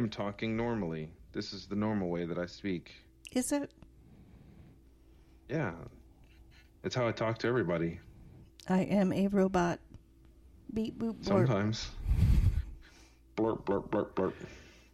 [0.00, 1.10] am talking normally.
[1.32, 2.92] This is the normal way that I speak.
[3.32, 3.70] Is it?
[5.48, 5.72] Yeah.
[6.82, 8.00] It's how I talk to everybody.
[8.68, 9.78] I am a robot.
[10.72, 11.24] Beep boop blorp.
[11.24, 11.90] Sometimes.
[13.36, 14.32] blurp, blurp, blurp, blurp.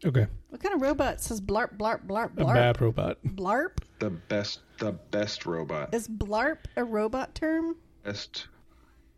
[0.04, 0.26] Okay.
[0.48, 2.54] What kind of robot says blarp blarp blarp A blarp?
[2.54, 3.18] bad robot.
[3.24, 3.78] Blarp?
[3.98, 5.94] The best, the best robot.
[5.94, 7.76] Is blarp a robot term?
[8.04, 8.48] Best,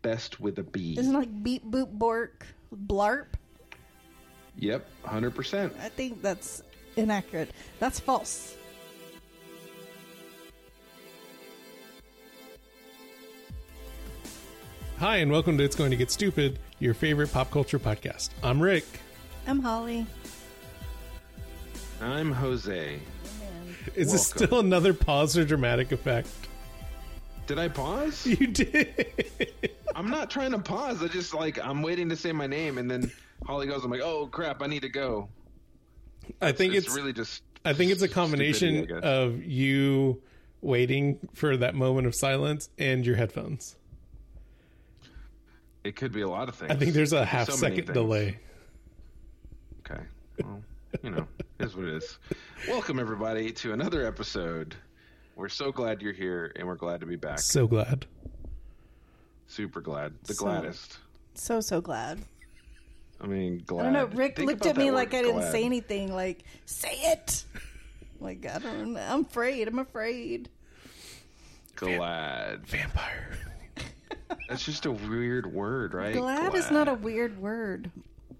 [0.01, 0.95] best with a B.
[0.97, 3.27] Isn't it like beep boop bork blarp?
[4.59, 5.79] Yep, 100%.
[5.79, 6.63] I think that's
[6.97, 7.51] inaccurate.
[7.79, 8.57] That's false.
[14.97, 18.31] Hi, and welcome to It's Going to Get Stupid, your favorite pop culture podcast.
[18.43, 18.83] I'm Rick.
[19.47, 20.05] I'm Holly.
[22.01, 22.99] I'm Jose.
[23.95, 24.47] Is this Welcome.
[24.47, 26.27] still another pause or dramatic effect?
[27.47, 28.25] Did I pause?
[28.39, 29.71] You did.
[29.95, 31.01] I'm not trying to pause.
[31.01, 33.09] I just like I'm waiting to say my name, and then
[33.45, 33.83] Holly goes.
[33.83, 35.29] I'm like, oh crap, I need to go.
[36.41, 37.41] I think it's, really just.
[37.65, 40.21] I think it's a combination stupidity, of you
[40.61, 43.75] waiting for that moment of silence and your headphones.
[45.83, 46.71] It could be a lot of things.
[46.71, 48.37] I think there's a half So second delay.
[49.79, 50.01] Okay.
[50.43, 50.61] Well,
[51.03, 51.27] you know,
[51.57, 52.19] here's what it is.
[52.67, 54.75] Welcome everybody to another episode.
[55.35, 57.39] We're so glad you're here, and we're glad to be back.
[57.39, 58.05] So glad.
[59.47, 60.13] Super glad.
[60.25, 60.97] The So- gladdest.
[61.33, 62.19] So so glad.
[63.21, 63.81] I mean, glad.
[63.81, 64.17] I don't know.
[64.17, 65.51] Rick Think looked at me like I didn't glad.
[65.51, 66.13] say anything.
[66.13, 67.43] Like say it.
[68.21, 68.91] Like I don't.
[68.93, 68.99] know.
[68.99, 69.65] I'm afraid.
[69.69, 70.49] I'm afraid.
[71.75, 72.65] Glad.
[72.67, 73.37] Vampire.
[74.49, 76.13] That's just a weird word, right?
[76.15, 77.89] Glad, is not a weird word.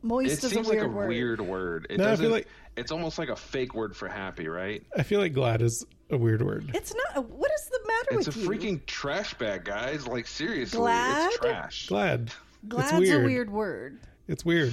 [0.01, 0.81] Moist It is seems a weird word.
[0.81, 1.07] It seems like a word.
[1.09, 1.87] weird word.
[1.89, 4.83] It No, I feel like- it's almost like a fake word for happy, right?
[4.97, 6.71] I feel like glad is a weird word.
[6.73, 7.25] It's not.
[7.29, 8.51] What is the matter It's with you?
[8.51, 10.07] It's a freaking trash bag, guys.
[10.07, 11.27] Like seriously, Glad?
[11.27, 11.87] it's trash.
[11.87, 12.31] Glad.
[12.67, 13.21] Glad's it's weird.
[13.21, 13.99] a weird word.
[14.29, 14.71] It's weird.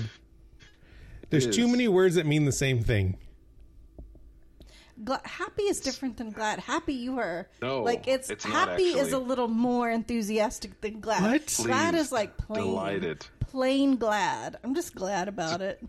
[1.31, 1.57] There's is.
[1.57, 3.17] too many words that mean the same thing.
[5.03, 6.61] Gla- happy is different than glad.
[6.61, 7.49] Happy you are.
[7.61, 11.23] No, like it's, it's not happy is a little more enthusiastic than glad.
[11.23, 11.61] What?
[11.65, 12.65] Glad is like plain.
[12.65, 13.27] delighted.
[13.41, 14.59] Plain glad.
[14.63, 15.83] I'm just glad about it.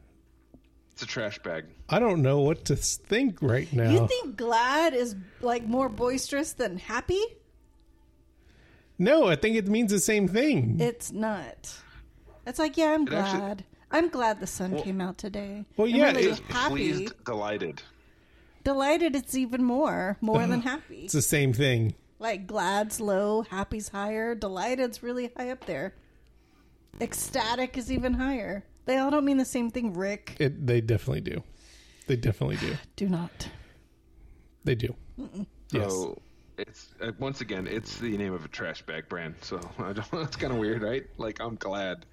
[0.94, 1.66] It's a trash bag.
[1.90, 3.92] I don't know what to think right now.
[3.92, 7.22] You think glad is like more boisterous than happy?
[8.98, 10.80] no, I think it means the same thing.
[10.80, 11.78] It's not.
[12.48, 13.64] It's like yeah, I'm It actually- glad.
[13.90, 15.64] I'm glad the sun came out today.
[15.78, 16.74] Well, I'm yeah, really it- happy.
[16.74, 17.82] Pleased, delighted.
[18.64, 21.04] Delighted, it's even more, more than happy.
[21.06, 21.94] it's the same thing.
[22.20, 25.94] Like glad's low, happy's higher, delighted's really high up there.
[27.00, 28.64] Ecstatic is even higher.
[28.86, 30.36] They all don't mean the same thing, Rick.
[30.40, 31.44] It, they definitely do.
[32.08, 32.76] They definitely do.
[32.96, 33.50] Do not.
[34.64, 34.96] They do.
[35.72, 35.92] Yes.
[35.92, 36.22] So
[36.58, 39.36] it's uh, once again, it's the name of a trash bag brand.
[39.42, 40.14] So I don't.
[40.14, 41.06] It's kind of weird, right?
[41.18, 42.06] Like I'm glad.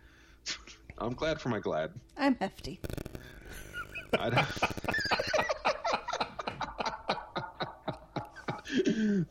[0.99, 1.93] I'm glad for my glad.
[2.17, 2.81] I'm hefty.
[4.19, 4.47] I don't-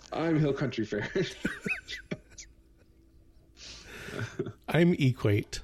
[0.13, 1.07] I'm Hill Country Fare.
[4.69, 5.59] I'm Equate.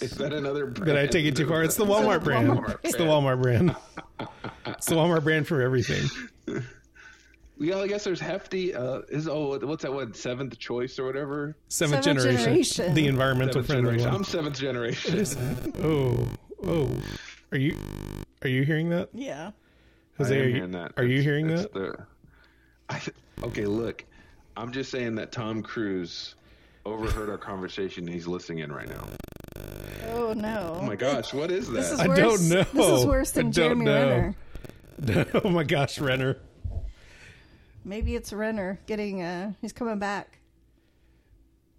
[0.00, 0.86] Is that another brand?
[0.86, 1.62] Did I take it too far?
[1.62, 2.48] It's the Walmart brand.
[2.48, 3.76] Walmart It's the Walmart brand.
[4.66, 6.08] It's the Walmart brand for everything.
[7.60, 8.74] Yeah, I guess there's hefty.
[8.74, 10.14] Uh, is oh, what's that one?
[10.14, 11.56] Seventh choice or whatever.
[11.68, 12.94] Seventh, Seventh generation, generation.
[12.94, 14.08] The environmental Seventh friendly generation.
[14.08, 14.16] one.
[14.16, 15.74] I'm seventh generation.
[15.82, 16.28] Oh,
[16.66, 16.90] oh.
[17.52, 17.76] Are you
[18.42, 19.10] are you hearing that?
[19.12, 19.50] Yeah.
[20.16, 20.92] Jose, I am are you, hearing that.
[20.96, 21.72] Are you hearing that?
[21.74, 22.06] The,
[22.88, 23.00] I,
[23.42, 24.04] okay, look,
[24.56, 26.36] I'm just saying that Tom Cruise
[26.86, 28.04] overheard our conversation.
[28.04, 29.06] and He's listening in right now.
[30.08, 30.78] Oh no.
[30.80, 31.74] Oh my gosh, what is that?
[31.74, 32.18] This is I worse.
[32.18, 32.62] don't know.
[32.72, 34.34] This is worse I than don't Jeremy know.
[34.98, 35.26] Renner.
[35.44, 36.38] oh my gosh, Renner.
[37.84, 40.38] Maybe it's Renner getting uh he's coming back.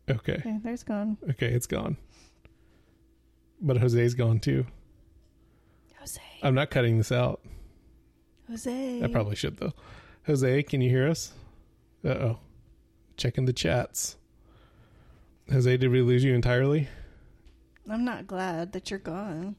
[0.09, 0.33] Okay.
[0.33, 1.17] Okay, there's gone.
[1.29, 1.97] Okay, it's gone.
[3.61, 4.65] But Jose's gone too.
[5.99, 6.21] Jose.
[6.41, 7.41] I'm not cutting this out.
[8.49, 9.01] Jose.
[9.03, 9.73] I probably should though.
[10.25, 11.33] Jose, can you hear us?
[12.03, 12.39] Uh oh.
[13.17, 14.17] Checking the chats.
[15.51, 16.87] Jose, did we lose you entirely?
[17.89, 19.55] I'm not glad that you're gone.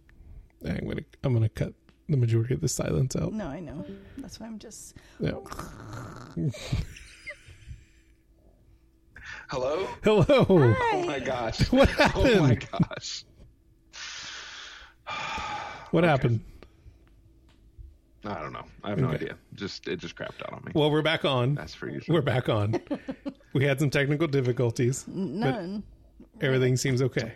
[0.64, 1.74] I'm gonna I'm gonna cut
[2.12, 3.32] the majority of the silence out.
[3.32, 3.84] No, I know.
[4.18, 5.32] That's why I'm just Yeah.
[9.48, 9.86] Hello?
[10.02, 10.24] Hello.
[10.48, 11.60] Oh my gosh.
[11.72, 12.26] What happened?
[12.26, 12.68] Oh my happened?
[12.88, 13.24] gosh.
[15.90, 16.40] What happened?
[18.24, 18.64] I don't know.
[18.84, 19.36] I have no idea.
[19.54, 20.72] Just it just crapped out on me.
[20.74, 21.54] Well, we're back on.
[21.54, 22.14] That's for usual.
[22.14, 22.80] We're back on.
[23.52, 25.04] we had some technical difficulties.
[25.08, 25.82] none.
[26.40, 27.34] Everything seems okay.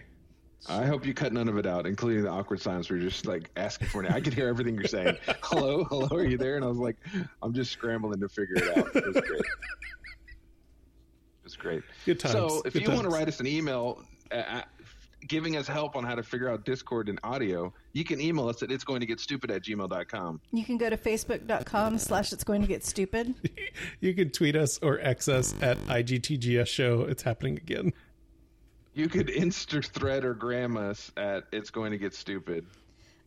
[0.68, 3.26] I hope you cut none of it out, including the awkward silence where you're just
[3.26, 4.10] like asking for it.
[4.10, 5.16] I could hear everything you're saying.
[5.42, 6.56] Hello, hello, are you there?
[6.56, 6.96] And I was like,
[7.42, 8.94] I'm just scrambling to figure it out.
[8.94, 9.40] It was great.
[9.40, 9.44] It
[11.44, 11.82] was great.
[12.04, 12.32] Good times.
[12.32, 14.02] So if Good you want to write us an email,
[14.32, 14.62] uh,
[15.28, 18.62] giving us help on how to figure out Discord and audio, you can email us
[18.62, 20.40] at it's going to get stupid at gmail.com.
[20.52, 23.34] You can go to facebook.com slash it's going to get stupid.
[24.00, 27.02] You can tweet us or X us at IGTGS show.
[27.02, 27.92] It's happening again.
[28.96, 32.64] You could insta thread or gram us at it's going to get stupid.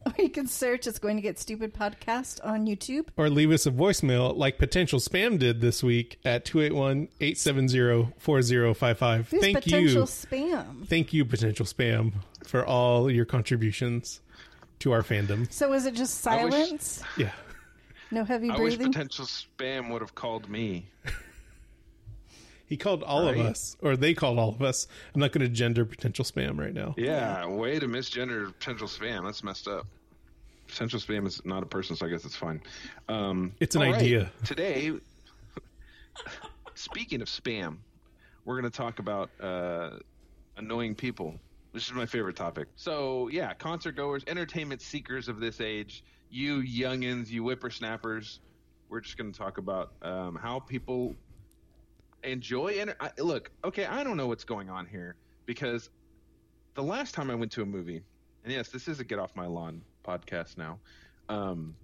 [0.04, 3.10] Or you can search it's going to get stupid podcast on YouTube.
[3.18, 9.26] Or leave us a voicemail like potential spam did this week at 281-870-4055.
[9.28, 10.08] Thank you, potential you.
[10.08, 10.88] spam?
[10.88, 12.14] Thank you, potential spam,
[12.46, 14.22] for all your contributions
[14.80, 15.52] to our fandom.
[15.52, 17.04] So is it just I wish- silence?
[17.16, 17.30] Yeah.
[18.10, 18.92] No heavy I wish breathing?
[18.92, 20.88] potential spam would have called me.
[22.70, 24.86] He called all of us, or they called all of us.
[25.16, 26.94] I'm not going to gender potential spam right now.
[26.98, 29.26] Yeah, way to misgender potential spam.
[29.26, 29.88] That's messed up.
[30.68, 32.62] Potential spam is not a person, so I guess it's fine.
[33.08, 34.00] Um, It's an all right.
[34.00, 34.32] idea.
[34.46, 34.92] Today,
[36.76, 37.78] speaking of spam,
[38.46, 39.98] we're going to talk about uh,
[40.58, 41.34] annoying people.
[41.74, 42.68] This is my favorite topic.
[42.76, 48.42] So, yeah, concert goers, entertainment seekers of this age, you youngins, you whippersnappers,
[48.90, 51.16] we're just going to talk about um, how people
[52.24, 52.80] enjoy.
[52.80, 55.90] and look, okay, I don't know what's going on here because
[56.76, 58.04] the last time I went to a movie,
[58.44, 60.80] and yes, this is a get off my lawn podcast now.
[61.28, 61.76] Um,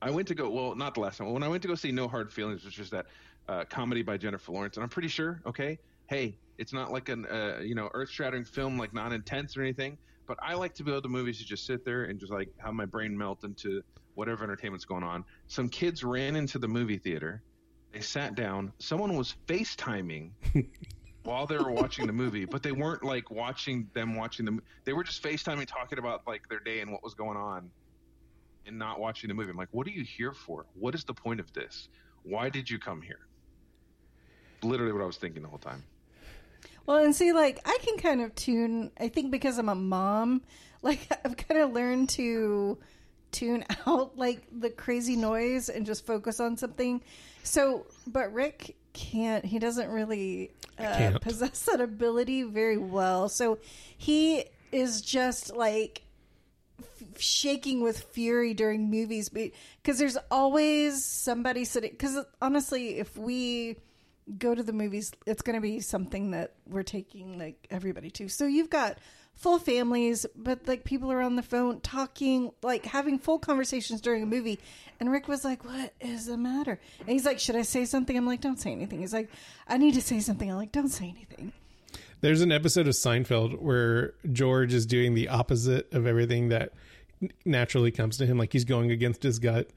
[0.00, 0.50] I went to go.
[0.50, 1.32] Well, not the last time.
[1.32, 3.06] When I went to go see No Hard Feelings, which is that
[3.48, 5.40] uh, comedy by Jennifer Lawrence, and I'm pretty sure.
[5.46, 5.78] Okay,
[6.08, 9.62] hey, it's not like an uh, you know earth shattering film, like not intense or
[9.62, 9.98] anything.
[10.26, 12.48] But I like to be able to movies to just sit there and just like
[12.58, 13.82] have my brain melt into
[14.14, 15.24] whatever entertainment's going on.
[15.48, 17.42] Some kids ran into the movie theater.
[17.94, 18.72] They sat down.
[18.80, 20.30] Someone was FaceTiming
[21.22, 24.60] while they were watching the movie, but they weren't like watching them watching them.
[24.84, 27.70] They were just FaceTiming, talking about like their day and what was going on,
[28.66, 29.50] and not watching the movie.
[29.50, 30.66] I'm like, what are you here for?
[30.74, 31.88] What is the point of this?
[32.24, 33.20] Why did you come here?
[34.64, 35.84] Literally, what I was thinking the whole time.
[36.86, 40.42] Well, and see, like, I can kind of tune, I think because I'm a mom,
[40.82, 42.76] like, I've kind of learned to
[43.34, 47.02] tune out, like, the crazy noise and just focus on something.
[47.42, 51.20] So, but Rick can't, he doesn't really uh, can't.
[51.20, 53.28] possess that ability very well.
[53.28, 53.58] So
[53.98, 56.02] he is just like,
[56.80, 63.76] f- shaking with fury during movies because there's always somebody sitting because honestly if we
[64.38, 68.28] go to the movies it's going to be something that we're taking like everybody to
[68.28, 68.98] so you've got
[69.34, 74.22] full families but like people are on the phone talking like having full conversations during
[74.22, 74.58] a movie.
[75.00, 76.80] And rick was like what is the matter?
[77.00, 78.16] And he's like should i say something?
[78.16, 79.00] I'm like don't say anything.
[79.00, 79.30] He's like
[79.68, 80.50] i need to say something.
[80.50, 81.52] I'm like don't say anything.
[82.20, 86.72] There's an episode of Seinfeld where George is doing the opposite of everything that
[87.44, 88.38] naturally comes to him.
[88.38, 89.68] Like he's going against his gut,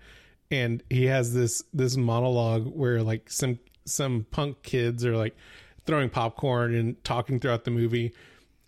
[0.50, 5.36] and he has this this monologue where like some some punk kids are like
[5.86, 8.13] throwing popcorn and talking throughout the movie,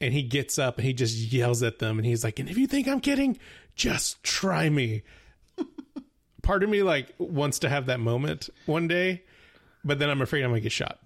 [0.01, 2.57] and he gets up and he just yells at them, and he's like, "And if
[2.57, 3.37] you think I'm kidding,
[3.75, 5.03] just try me."
[6.41, 9.23] Part of me like wants to have that moment one day,
[9.83, 10.99] but then I'm afraid I'm gonna get shot.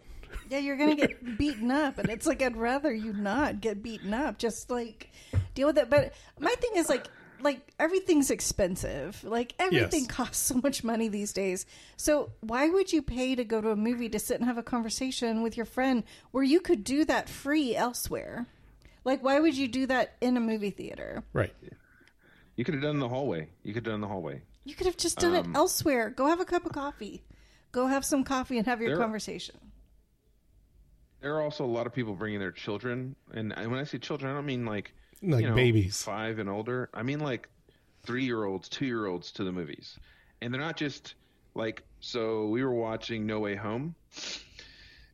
[0.49, 4.13] Yeah, you're gonna get beaten up, and it's like I'd rather you not get beaten
[4.13, 4.37] up.
[4.37, 5.09] Just like
[5.55, 5.89] deal with it.
[5.89, 7.07] But my thing is like,
[7.41, 9.21] like everything's expensive.
[9.23, 10.11] Like everything Yes.
[10.11, 11.65] costs so much money these days.
[11.97, 14.63] So why would you pay to go to a movie to sit and have a
[14.63, 18.45] conversation with your friend where you could do that free elsewhere?
[19.05, 21.23] Like, why would you do that in a movie theater?
[21.33, 21.53] Right.
[22.55, 23.49] You could have done it in the hallway.
[23.63, 24.41] You could have done it in the hallway.
[24.63, 26.09] You could have just done it um, elsewhere.
[26.09, 27.23] Go have a cup of coffee.
[27.71, 29.55] Go have some coffee and have your There- conversation.
[31.21, 33.97] There are also a lot of people bringing their children, and and when I say
[33.97, 36.01] children, I don't mean like Like you know, babies.
[36.03, 36.89] five and older.
[36.93, 37.47] I mean like
[38.03, 39.97] three year olds, two year olds to the movies,
[40.41, 41.15] and they're not just
[41.55, 41.83] like.
[42.01, 43.95] So we were watching No Way Home,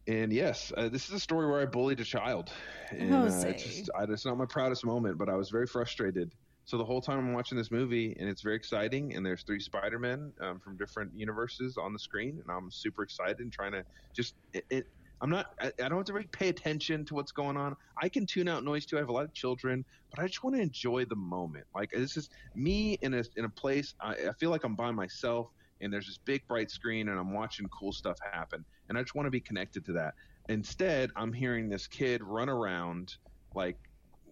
[0.10, 2.52] and yes, uh, this is a story where I bullied a child,
[2.90, 6.32] and uh, it's just I, it's not my proudest moment, but I was very frustrated.
[6.66, 9.60] So the whole time I'm watching this movie, and it's very exciting, and there's three
[9.60, 13.84] Spider-Men um, from different universes on the screen, and I'm super excited and trying to
[14.14, 14.66] just it.
[14.70, 14.88] it
[15.22, 15.54] I'm not.
[15.60, 17.76] I, I don't have to really pay attention to what's going on.
[18.02, 18.96] I can tune out noise too.
[18.96, 21.66] I have a lot of children, but I just want to enjoy the moment.
[21.76, 23.94] Like this is me in a in a place.
[24.02, 25.50] I, I feel like I'm by myself,
[25.82, 29.16] and there's this big bright screen, and I'm watching cool stuff happen, and I just
[29.16, 30.16] want to be connected to that.
[30.50, 33.16] Instead, I'm hearing this kid run around
[33.56, 33.78] like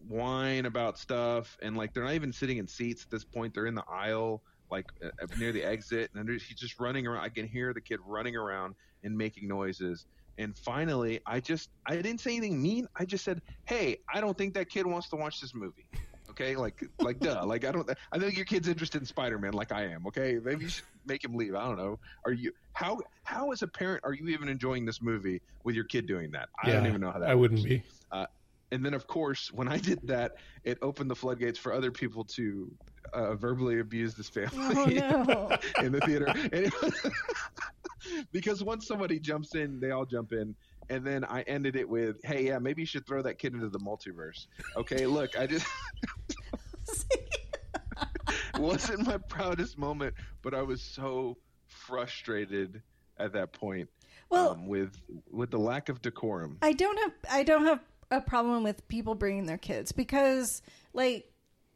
[0.08, 3.54] whine about stuff, and like they're not even sitting in seats at this point.
[3.54, 7.24] They're in the aisle, like uh, near the exit, and he's just running around.
[7.24, 10.06] I can hear the kid running around and making noises.
[10.40, 12.88] And finally, I just I didn't say anything mean.
[12.96, 15.88] I just said, "Hey, I don't think that kid wants to watch this movie."
[16.40, 17.90] Okay, like like duh, like I don't.
[18.12, 20.06] I think your kid's interested in Spider Man, like I am.
[20.08, 21.56] Okay, maybe you should make him leave.
[21.56, 21.98] I don't know.
[22.26, 25.86] Are you how how as a parent are you even enjoying this movie with your
[25.86, 26.50] kid doing that?
[26.64, 27.30] I don't even know how that.
[27.30, 27.68] I wouldn't works.
[28.12, 28.28] be.
[28.72, 32.24] and then of course when I did that, it opened the floodgates for other people
[32.36, 32.72] to
[33.14, 35.58] uh, verbally abuse this family Oh no.
[35.84, 36.28] in the theater.
[36.28, 36.74] And it-
[38.32, 40.56] because once somebody jumps in, they all jump in.
[40.90, 43.70] And then I ended it with, "Hey, yeah, maybe you should throw that kid into
[43.70, 45.66] the multiverse." Okay, look, I just
[48.58, 52.82] wasn't my proudest moment, but I was so frustrated
[53.18, 53.90] at that point
[54.30, 54.96] Well- um, with
[55.32, 56.58] with the lack of decorum.
[56.62, 60.62] I don't have I don't have a problem with people bringing their kids because
[60.94, 61.32] like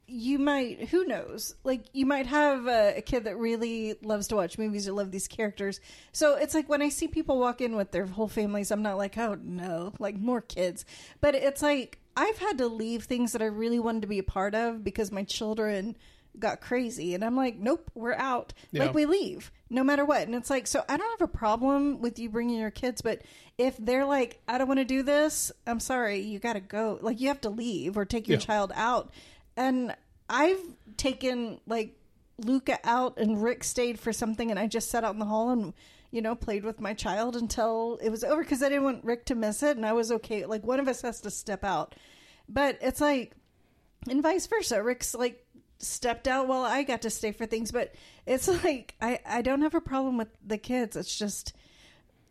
[0.07, 1.55] you might who knows?
[1.63, 5.11] Like you might have a, a kid that really loves to watch movies or love
[5.11, 5.79] these characters.
[6.11, 8.97] So it's like when i see people walk in with their whole families i'm not
[8.97, 10.85] like oh no like more kids.
[11.21, 14.23] But it's like i've had to leave things that i really wanted to be a
[14.23, 15.95] part of because my children
[16.37, 17.13] got crazy.
[17.15, 18.51] And i'm like nope we're out.
[18.71, 18.83] Yeah.
[18.85, 20.23] like we leave no matter what.
[20.23, 23.21] And it's like so i don't have a problem with you bringing your kids but
[23.57, 26.99] if they're like i don't want to do this i'm sorry you gotta go.
[27.01, 28.45] Like you have to leave or take your Yeah.
[28.45, 29.13] child out
[29.61, 29.95] and
[30.29, 30.61] i've
[30.97, 31.95] taken like
[32.37, 35.49] luca out and rick stayed for something and i just sat out in the hall
[35.51, 35.73] and
[36.11, 39.25] you know played with my child until it was over because i didn't want rick
[39.25, 41.95] to miss it and i was okay like one of us has to step out
[42.49, 43.35] but it's like
[44.09, 44.81] and vice versa.
[44.81, 45.45] Rick's like
[45.79, 47.93] stepped out while I got to stay for things, but
[48.25, 50.95] it's like I I don't have a problem with the kids.
[50.95, 51.55] It's just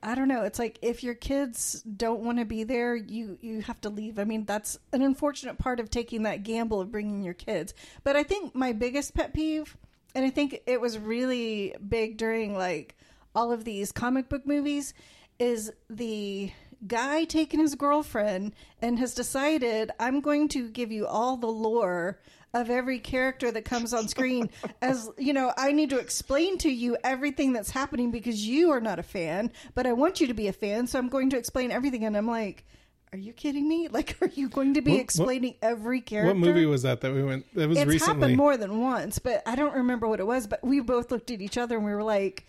[0.03, 0.43] I don't know.
[0.45, 4.19] It's like if your kids don't want to be there, you you have to leave.
[4.19, 7.75] I mean, that's an unfortunate part of taking that gamble of bringing your kids.
[8.03, 9.77] But I think my biggest pet peeve,
[10.15, 12.97] and I think it was really big during like
[13.35, 14.95] all of these comic book movies,
[15.39, 16.51] is the
[16.87, 22.19] guy taking his girlfriend and has decided I'm going to give you all the lore
[22.53, 24.51] of every character that comes on screen
[24.83, 28.81] as you know I need to explain to you everything that's happening because you are
[28.81, 31.37] not a fan but I want you to be a fan so I'm going to
[31.39, 32.65] explain everything and I'm like
[33.13, 36.35] are you kidding me like are you going to be What- what- explaining every character
[36.35, 37.47] What movie was that that we went?
[37.55, 38.21] That was it's recently.
[38.23, 40.47] happened more than once, but I don't remember what it was.
[40.49, 42.47] But we both looked at each other and we were like,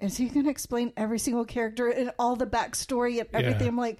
[0.00, 3.68] "Is he going to explain every single character and all the backstory and everything?" Yeah.
[3.68, 3.98] I'm like,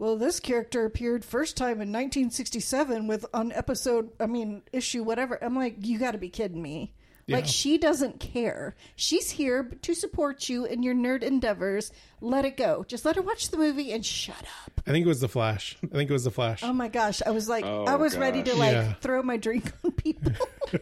[0.00, 5.38] "Well, this character appeared first time in 1967 with on episode, I mean, issue whatever."
[5.42, 6.92] I'm like, "You got to be kidding me!"
[7.28, 8.74] Like she doesn't care.
[8.96, 11.92] She's here to support you in your nerd endeavors.
[12.20, 12.84] Let it go.
[12.88, 14.34] Just let her watch the movie and shut
[14.66, 14.80] up.
[14.84, 15.76] I think it was the Flash.
[15.84, 16.64] I think it was the Flash.
[16.64, 18.94] Oh my gosh, I was like, Oh, I was ready to like Yeah.
[18.94, 20.32] throw my drink on people.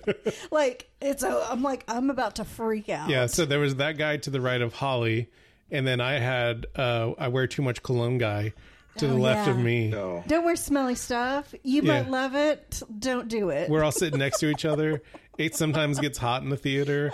[0.51, 3.11] like it's a, I'm like, I'm about to freak out.
[3.11, 5.29] Yeah, so there was that guy to the right of Holly,
[5.71, 8.55] and then I had uh, I wear too much cologne guy
[8.97, 9.89] to the Oh, left of me.
[9.89, 10.25] No.
[10.27, 11.55] Don't wear smelly stuff.
[11.63, 12.03] You Yeah.
[12.03, 12.83] might love it.
[12.99, 13.71] Don't do it.
[13.71, 15.03] We're all sitting next to each other.
[15.37, 17.13] It sometimes gets hot in the theater.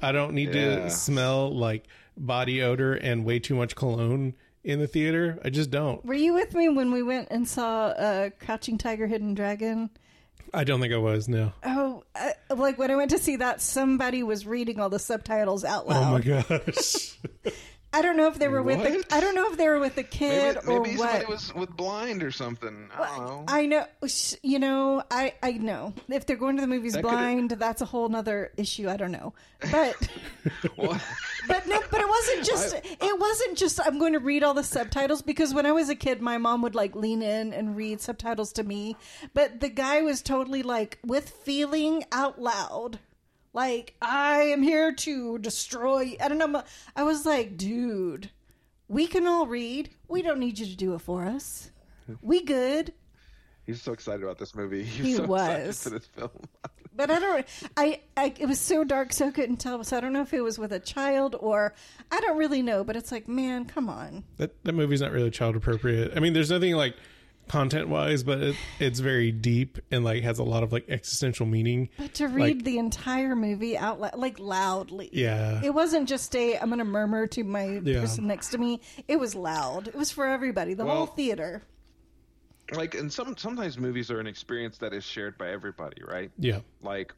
[0.00, 0.76] I don't need Yeah.
[0.84, 1.84] to smell like
[2.16, 4.34] body odor and way too much cologne
[4.64, 5.38] in the theater.
[5.44, 6.02] I just don't.
[6.04, 9.90] Were you with me when we went and saw uh, Crouching Tiger, Hidden Dragon?
[10.54, 11.28] I don't think I was.
[11.28, 11.52] No.
[11.62, 15.62] Oh, uh, like when I went to see that, somebody was reading all the subtitles
[15.62, 16.04] out loud.
[16.04, 16.20] Oh my
[16.66, 17.18] gosh.
[17.90, 19.02] I don't know if they were with the.
[19.14, 21.08] I don't know if they were with the kid Maybe, or maybe what.
[21.10, 22.90] somebody was with blind or something.
[22.94, 23.44] I don't know.
[23.48, 23.86] I know,
[24.42, 27.80] you know, I I know if they're going to the movies That could've- blind, that's
[27.80, 28.90] a whole nother issue.
[28.90, 29.32] I don't know,
[29.72, 29.96] but
[30.76, 34.64] but no, but it wasn't just it wasn't just I'm going to read all the
[34.64, 38.00] subtitles because when I was a kid, my mom would like lean in and read
[38.00, 38.96] subtitles to me,
[39.34, 42.98] but the guy was totally like with feeling out loud.
[43.52, 46.16] Like I am here to destroy.
[46.20, 46.62] I don't know.
[46.94, 48.30] I was like, dude,
[48.88, 49.90] we can all read.
[50.08, 51.70] We don't need you to do it for us.
[52.22, 52.92] We good.
[53.66, 54.82] he's so excited about this movie.
[54.84, 55.82] He's He so was.
[55.82, 56.30] for this film.
[56.96, 57.46] But I don't.
[57.76, 59.84] I, I it was so dark, so I couldn't tell.
[59.84, 61.72] So I don't know if it was with a child or
[62.10, 62.82] I don't really know.
[62.82, 64.24] But it's like, man, come on.
[64.38, 66.12] that that movie's not really child appropriate.
[66.16, 66.96] I mean, there's nothing like
[67.48, 71.46] content wise, but it, it's very deep and like has a lot of like existential
[71.46, 71.88] meaning.
[71.98, 75.60] But to read Like- the entire movie out loud, like loudly, Yeah.
[75.64, 78.00] it wasn't just a I'm going to murmur to my Yeah.
[78.00, 78.80] person next to me.
[79.08, 79.88] It was loud.
[79.88, 81.62] It was for everybody, the whole theater.
[82.72, 86.30] Like, and some sometimes movies are an experience that is shared by everybody, right?
[86.38, 86.60] Yeah.
[86.82, 87.14] Like,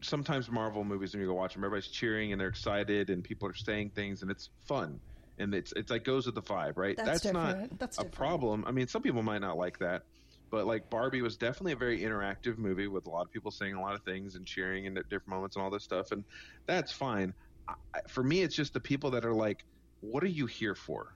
[0.00, 3.46] sometimes Marvel movies when you go watch them, everybody's cheering and they're excited and people
[3.48, 4.98] are saying things and it's fun
[5.40, 6.96] and it's it's like goes with the vibe, right?
[6.96, 7.78] That's not.
[7.78, 8.12] That's a different.
[8.12, 8.64] problem.
[8.66, 10.02] I mean, some people might not like that,
[10.50, 13.74] but like Barbie was definitely a very interactive movie with a lot of people saying
[13.74, 16.24] a lot of things and cheering in different moments and all this stuff, and
[16.66, 17.34] that's fine.
[17.68, 19.64] I- for me, it's just the people that are like,
[20.00, 21.14] "What are you here for?"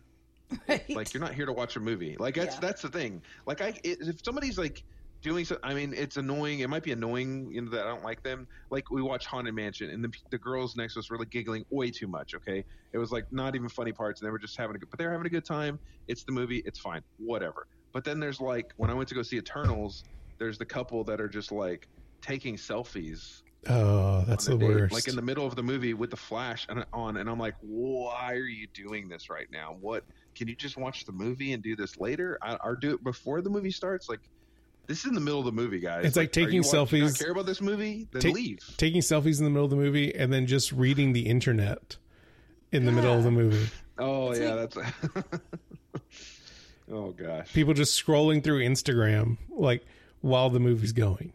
[0.69, 0.89] Right?
[0.91, 2.17] Like, you're not here to watch a movie.
[2.19, 2.61] Like that's Yeah.
[2.61, 3.23] that's the thing.
[3.47, 4.83] Like, I if somebody's like
[5.25, 6.61] doing so, I mean, it's annoying.
[6.61, 8.47] It might be annoying you know, that I don't like them.
[8.71, 11.65] Like we watch Haunted Mansion, and the the girls next to us were like giggling
[11.71, 12.35] way too much.
[12.35, 14.91] Okay, it was like not even funny parts, and they were just having a good.
[14.91, 15.81] But they were having a good time.
[16.07, 16.63] It's the movie.
[16.65, 17.03] It's fine.
[17.19, 17.67] Whatever.
[17.93, 20.05] But then there's like when I went to go see Eternals,
[20.39, 21.89] there's the couple that are just like
[22.21, 24.93] taking selfies Oh, that's the date, worst.
[24.93, 28.33] like in the middle of the movie with the flash on, and I'm like, why
[28.35, 29.77] are you doing this right now?
[29.81, 30.05] What
[30.35, 33.41] can you just watch the movie and do this later, I, or do it before
[33.41, 34.09] the movie starts?
[34.09, 34.21] Like,
[34.87, 36.05] this is in the middle of the movie, guys.
[36.05, 38.07] It's like are taking you watch- do you not selfies- care about this movie?
[38.13, 38.75] Then Take- leave.
[38.77, 41.97] Taking selfies in the middle of the movie and then just reading the internet
[42.73, 43.69] in the middle of the movie.
[43.99, 45.33] Oh It's yeah, like- that's.
[46.91, 47.53] oh gosh.
[47.53, 49.85] People just scrolling through Instagram like
[50.21, 51.33] while the movie's going.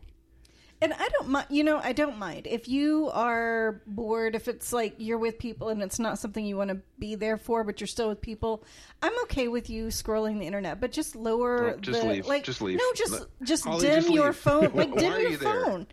[0.81, 2.47] And I don't mind, you know, I don't mind.
[2.47, 6.55] If you are bored, if it's like you're with people and it's not something you
[6.55, 8.63] want to be there for, but you're still with people,
[9.01, 12.27] I'm okay with you scrolling the internet, but just lower No, just the leave.
[12.27, 12.77] like Just leave.
[12.77, 14.35] No, just just Holly, dim just your leave.
[14.37, 14.71] phone.
[14.73, 15.63] Like dim your you there?
[15.65, 15.87] phone.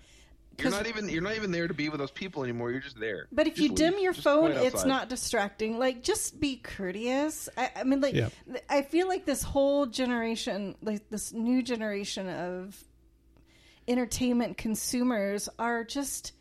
[0.58, 2.70] You're 'Cause- not even you're not even there to be with those people anymore.
[2.70, 3.26] You're just there.
[3.32, 5.78] But if Just you dim your Just phone, it's not distracting.
[5.80, 7.48] Like, just be courteous.
[7.58, 8.28] I, I mean, like, Yeah.
[8.70, 12.82] I feel like this whole generation, like this new generation of
[13.88, 16.32] entertainment consumers, are just,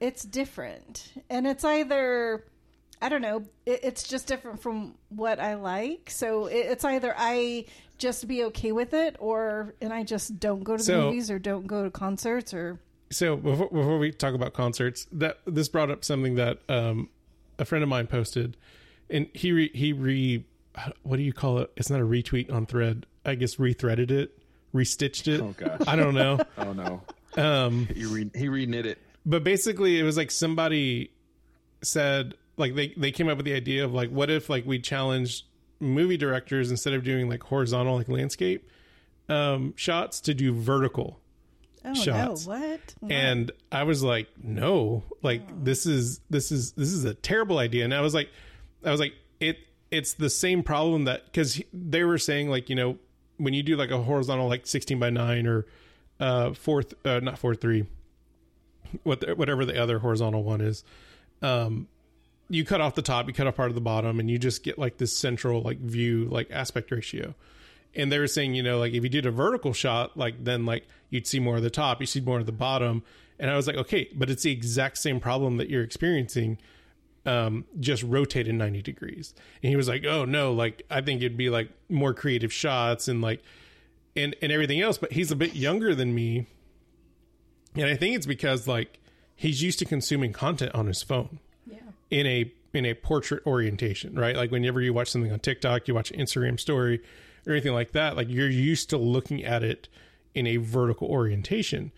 [0.00, 1.12] it's different.
[1.30, 2.44] And it's either,
[3.00, 6.10] I don't know, it, it's just different from what I like.
[6.10, 7.66] So it, it's either I
[7.98, 11.38] just be okay with it, or, and I just don't go to the movies or
[11.38, 12.80] don't go to concerts or.
[13.10, 17.10] So before, before we talk about concerts, that this brought up something that um,
[17.58, 18.56] a friend of mine posted,
[19.10, 20.44] and he re, he re
[21.02, 21.70] what do you call it?
[21.76, 23.06] It's not a retweet on Thread.
[23.24, 24.38] I guess rethreaded it,
[24.74, 25.40] restitched it.
[25.40, 25.80] Oh gosh.
[25.86, 26.38] I don't know.
[26.58, 27.02] Oh no.
[27.42, 28.98] Um, He re- he reknit it.
[29.24, 31.10] but basically, it was like somebody
[31.82, 34.78] said like they they came up with the idea of like what if like we
[34.78, 35.44] challenged
[35.80, 38.68] movie directors instead of doing like horizontal like landscape
[39.28, 41.18] um, shots to do vertical
[41.84, 42.46] Oh Shots.
[42.46, 42.52] no!
[42.54, 42.94] What?
[43.10, 47.84] and i was like no like this is this is this is a terrible idea
[47.84, 48.28] and i was like
[48.84, 49.58] i was like it
[49.90, 52.98] it's the same problem that because they were saying like you know
[53.42, 55.66] when you do like a horizontal like 16 by 9 or
[56.20, 57.86] uh fourth uh not four three
[59.02, 60.84] what the, whatever the other horizontal one is
[61.40, 61.88] um
[62.52, 64.62] you cut off the top you cut off part of the bottom and you just
[64.62, 67.34] get like this central like view like aspect ratio.
[67.94, 70.66] And they were saying you know like if you did a vertical shot like then
[70.66, 73.02] like you'd see more of the top you see more of the bottom.
[73.38, 76.58] And i was like okay but it's the exact same problem that you're experiencing
[77.24, 79.32] um just rotated 90 degrees
[79.62, 83.06] and he was like oh no like i think it'd be like more creative shots
[83.06, 83.40] and like
[84.16, 86.46] and and everything else but he's a bit younger than me
[87.76, 88.98] and i think it's because like
[89.36, 91.38] he's used to consuming content on his phone
[91.70, 91.78] Yeah.
[92.10, 94.34] in a in a portrait orientation, right?
[94.34, 97.02] Like whenever you watch something on TikTok, you watch an Instagram story
[97.46, 99.88] or anything like that, like you're used to looking at it
[100.34, 101.92] in a vertical orientation.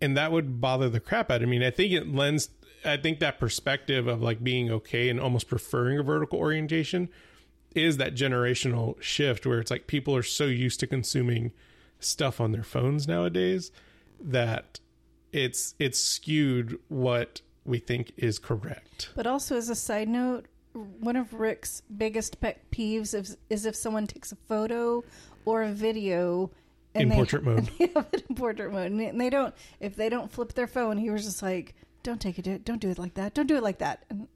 [0.00, 1.56] And that would bother the crap out of me.
[1.56, 2.48] And I think it lends
[2.84, 7.08] I think that perspective of like being okay and almost preferring a vertical orientation
[7.74, 11.52] is that generational shift where it's like people are so used to consuming
[12.00, 13.70] stuff on their phones nowadays
[14.20, 14.80] that
[15.32, 19.10] it's it's skewed what we think is correct.
[19.14, 23.76] But also, as a side note, one of Rick's biggest pet peeves is, is if
[23.76, 25.04] someone takes a photo
[25.44, 26.50] or a video
[26.94, 27.58] and In portrait mode.
[27.58, 29.54] and they have it in portrait mode, and they don't.
[29.80, 31.74] If they don't flip their phone, he was just like,
[32.08, 32.64] "Don't take it.
[32.64, 33.34] Don't do it like that.
[33.34, 34.28] Don't do it like that." And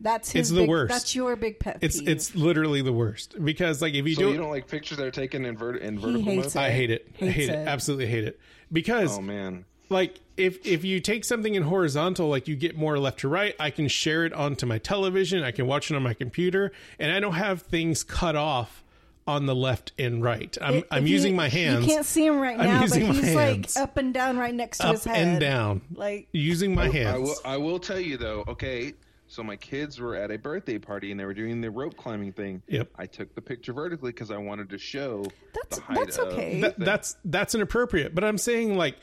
[0.00, 0.40] that's his.
[0.48, 0.92] It's the big- worst.
[0.92, 2.08] That's your big pet It's peeve.
[2.08, 5.06] it's literally the worst because like if you So do you don't like pictures that
[5.06, 6.64] are taken in, vert- in vertical hates mode?
[6.64, 7.08] I hate it.
[7.20, 7.52] I hate it.
[7.54, 7.68] it.
[7.68, 8.40] Absolutely hate it.
[8.72, 9.64] Because Oh man.
[9.90, 13.54] like if if you take something in horizontal like you get more left to right
[13.60, 17.12] i can share it onto my television i can watch it on my computer and
[17.12, 18.82] i don't have things cut off
[19.26, 22.26] on the left and right i'm If i'm you- using my hands You can't see
[22.26, 23.76] him right I'm now, but using my he's hands.
[23.76, 26.74] like up and down right next to up his head, Up and down Like using
[26.74, 28.44] my I hands will, I will tell you though.
[28.48, 28.92] Okay,
[29.26, 32.32] so my kids were at a birthday party and they were doing the rope climbing
[32.32, 32.62] thing.
[32.68, 32.90] Yep.
[32.96, 36.60] I took the picture vertically because I wanted to show That's- the height that's okay.
[36.60, 38.96] the That- that's that's inappropriate but i'm saying like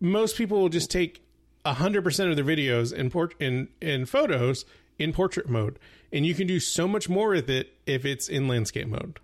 [0.00, 1.20] most people will just take
[1.66, 4.64] 100% of their videos in port in in photos
[4.98, 5.78] in portrait mode
[6.12, 9.18] and you can do so much more with it if it's in landscape mode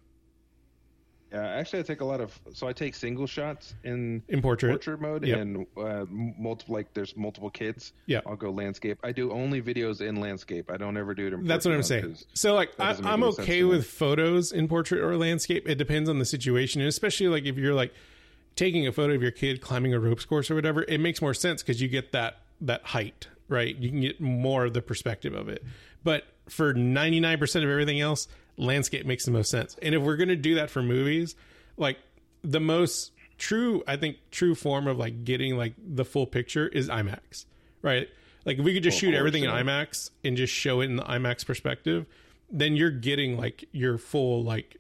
[1.35, 2.39] Yeah, actually, I take a lot of.
[2.53, 5.39] So I take single shots in in portrait, portrait mode Yep.
[5.39, 6.77] and uh, multiple.
[6.77, 7.93] Like there's multiple kids.
[8.07, 8.21] Yeah.
[8.25, 8.99] I'll go landscape.
[9.03, 10.71] I do only videos in landscape.
[10.71, 11.45] I don't ever do it in.
[11.45, 12.19] That's what I'm saying.
[12.35, 15.69] So like I, i'm okay with photos in portrait or landscape.
[15.69, 17.93] It depends on the situation, and especially like if you're like
[18.55, 21.35] taking a photo of your kid climbing a ropes course or whatever, it makes more
[21.35, 23.75] sense because you get that that height, right?
[23.77, 25.65] You can get more of the perspective of it.
[26.05, 29.77] But for 99% of everything else, landscape makes the most sense.
[29.83, 31.35] And if we're going to do that for movies,
[31.77, 31.99] like
[32.43, 36.89] the most true, I think true form of like getting like the full picture is
[36.89, 37.47] IMAX,
[37.83, 38.09] right?
[38.45, 40.97] Like if we could just Well, shoot everything in IMAX and just show it in
[40.97, 42.07] the IMAX perspective,
[42.51, 44.77] then you're getting like your full like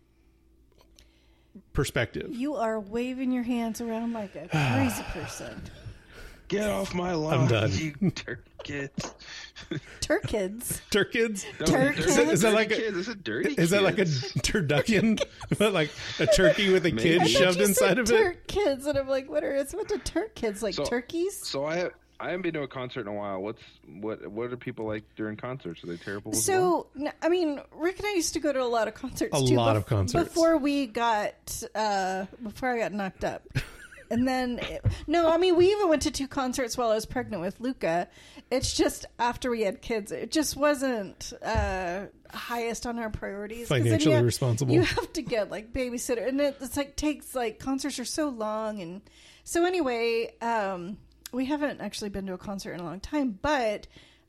[1.72, 2.28] perspective.
[2.32, 5.62] You are waving your hands around like a crazy person.
[6.48, 7.70] Get off my lawn, I'm done.
[7.72, 9.14] you turkids.
[10.00, 10.80] Turkids.
[10.90, 11.44] Turkids?
[11.60, 11.96] No, Turkids?
[12.16, 12.96] dirty- Is that like a- kids.
[12.96, 13.54] This is dirty.
[13.54, 14.32] Is that like a kids.
[14.34, 15.22] turducken?
[15.58, 17.18] but like a turkey with a Maybe.
[17.20, 18.16] kid shoved you inside said of it?
[18.16, 20.74] Turk kids, and I'm like, what are it's what do Turk kids like?
[20.74, 21.46] So- turkeys?
[21.46, 23.40] So I I haven't been to a concert in a while.
[23.40, 23.62] What's
[24.00, 25.82] what what are people like during concerts?
[25.82, 26.32] Are they terrible?
[26.32, 26.86] as well?
[26.96, 29.36] So, n- I mean, Rick and I used to go to a lot of concerts.
[29.36, 30.28] A too, lot bef- of concerts.
[30.28, 33.42] before we got uh, before I got knocked up.
[34.10, 34.60] And then,
[35.06, 38.08] no, I mean, we even went to two concerts while I was pregnant with Luca.
[38.50, 43.68] It's just after we had kids, it just wasn't uh, highest on our priorities.
[43.68, 44.74] then you Financially have- responsible.
[44.74, 48.28] You have to get like babysitter, and it, it's like takes like concerts are so
[48.28, 49.00] long, and
[49.44, 50.98] so anyway, um,
[51.32, 53.86] we haven't actually been to a concert in a long time, but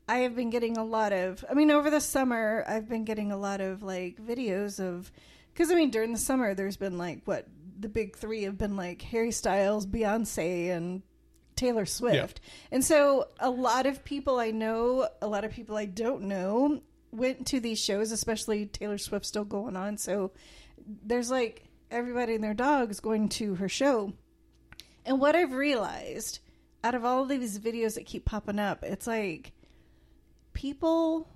[0.08, 1.44] I have been getting a lot of.
[1.50, 5.10] I mean, over the summer, I've been getting a lot of like videos of
[5.52, 7.46] because I mean during the summer, there's been like what
[7.78, 11.02] the big three have been like Harry Styles, Beyonce, and
[11.56, 12.40] Taylor Swift.
[12.70, 16.82] And so a lot of people I know, a lot of people I don't know
[17.10, 19.96] went to these shows, especially Taylor Swift still going on.
[19.96, 20.32] So
[21.04, 24.12] there's like everybody and their dogs going to her show.
[25.04, 26.40] And what I've realized
[26.84, 29.52] out of all of these videos that keep popping up, it's like
[30.52, 31.28] people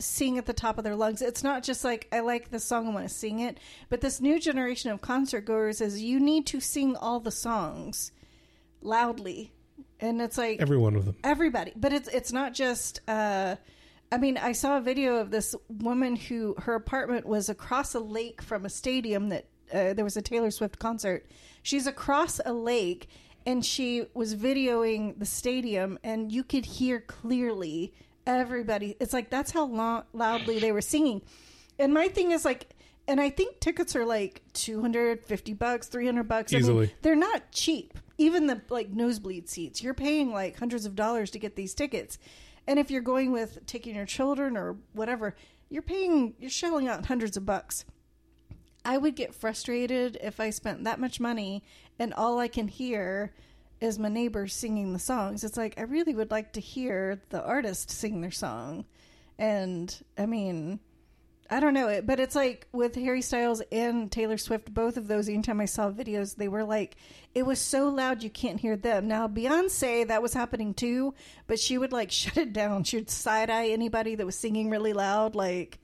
[0.00, 1.22] sing at the top of their lungs.
[1.22, 3.58] It's not just like I like the song, I want to sing it,
[3.88, 8.12] but this new generation of concert goers is you need to sing all the songs
[8.82, 9.52] loudly.
[10.00, 11.16] And it's like Every one of them.
[11.24, 13.56] everybody but it's it's not just uh
[14.10, 18.00] i mean i saw a video of this woman who her apartment was across a
[18.00, 21.26] lake from a stadium that uh, there was a taylor swift concert
[21.62, 23.08] she's across a lake
[23.44, 27.92] and she was videoing the stadium and you could hear clearly
[28.26, 31.22] everybody it's like that's how long, loudly they were singing
[31.78, 32.68] and my thing is like
[33.08, 36.94] and i think tickets are like 250 bucks 300 bucks I mean, Easily.
[37.02, 37.98] they're not cheap.
[38.18, 42.18] Even the like nosebleed seats, you're paying like hundreds of dollars to get these tickets.
[42.66, 45.34] And if you're going with taking your children or whatever,
[45.70, 47.86] you're paying you're shelling out hundreds of bucks.
[48.84, 51.64] I would get frustrated if I spent that much money
[51.98, 53.32] and all I can hear
[53.80, 55.44] is my neighbors singing the songs.
[55.44, 58.84] It's like I really would like to hear the artist sing their song.
[59.38, 60.80] And I mean,
[61.52, 65.08] I don't know it, but it's like with Harry Styles and Taylor Swift, both of
[65.08, 65.28] those.
[65.28, 66.96] Anytime I saw videos, they were like,
[67.34, 69.08] it was so loud you can't hear them.
[69.08, 71.14] Now Beyonce, that was happening too,
[71.46, 72.84] but she would like shut it down.
[72.84, 75.78] She would side eye anybody that was singing really loud, like,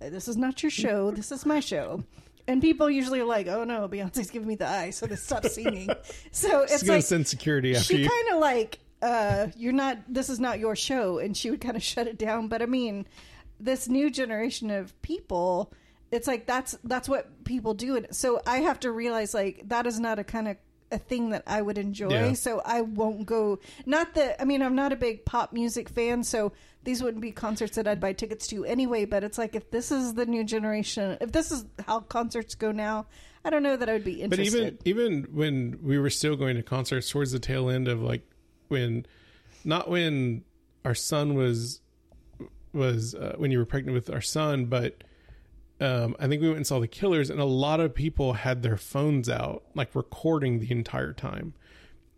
[0.00, 1.10] "This is not your show.
[1.10, 2.02] This is my show."
[2.46, 5.46] And people usually are like, "Oh no, Beyonce's giving me the eye," so they stop
[5.46, 5.88] singing.
[6.30, 8.08] so it's It's going like send security after she you.
[8.08, 11.76] kind of like uh you're not this is not your show and she would kind
[11.76, 13.04] of shut it down but i mean
[13.60, 15.70] this new generation of people
[16.10, 19.86] it's like that's that's what people do and so i have to realize like that
[19.86, 20.56] is not a kind of
[20.92, 22.32] a thing that i would enjoy Yeah.
[22.34, 26.22] so i won't go not that i mean i'm not a big pop music fan
[26.24, 26.52] so
[26.84, 29.90] these wouldn't be concerts that i'd buy tickets to anyway but it's like if this
[29.90, 33.06] is the new generation if this is how concerts go now
[33.44, 34.78] i don't know that i would be interested.
[34.78, 38.00] But even even when we were still going to concerts towards the tail end of
[38.00, 38.22] like
[38.68, 39.06] when
[39.64, 40.44] not when
[40.84, 41.80] our son was
[42.72, 45.04] was uh, when you were pregnant with our son, but
[45.80, 48.62] um, I think we went and saw the Killers, and a lot of people had
[48.62, 51.54] their phones out, like recording the entire time,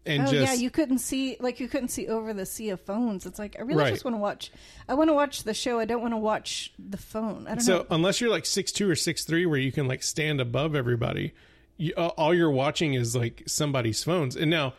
[0.07, 2.81] and Oh just yeah, you couldn't see like you couldn't see over the sea of
[2.81, 3.27] phones.
[3.27, 3.92] It's like I really Right.
[3.92, 4.51] just want to watch.
[4.88, 5.79] I want to watch the show.
[5.79, 7.47] I don't want to watch the phone.
[7.47, 7.87] I don't So know.
[7.90, 11.33] unless you're like six two or six three, where you can like stand above everybody,
[11.77, 14.37] you, uh, all you're watching is like somebody's phones.
[14.37, 14.75] And now,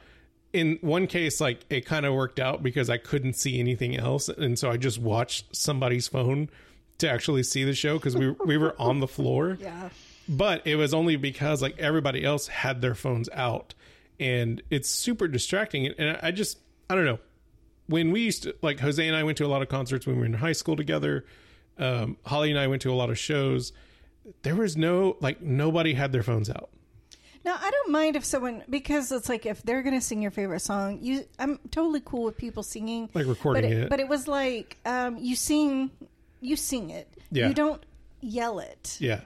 [0.54, 4.30] in one case, like it kind of worked out because I couldn't see anything else,
[4.30, 6.50] and so I just watched somebody's phone
[7.00, 9.58] to actually see the show because we we were on the floor.
[9.68, 9.90] Yeah.
[10.30, 13.74] But it was only because like everybody else had their phones out,
[14.20, 15.88] and it's super distracting.
[15.88, 16.58] And I just
[16.90, 17.20] I don't know
[17.88, 20.16] when we used to like Jose and I went to a lot of concerts when
[20.16, 21.26] we were in high school together.
[21.78, 23.72] Um, Holly and I went to a lot of shows.
[24.42, 26.70] There was no like nobody had their phones out.
[27.46, 30.60] Now I don't mind if someone because it's like if they're gonna sing your favorite
[30.62, 33.90] song, you I'm totally cool with people singing Like recording but it.
[33.90, 35.92] But it was like um, you sing,
[36.42, 37.08] you sing it.
[37.32, 37.48] Yeah.
[37.48, 37.82] You don't
[38.20, 38.98] yell it.
[39.00, 39.22] Yeah,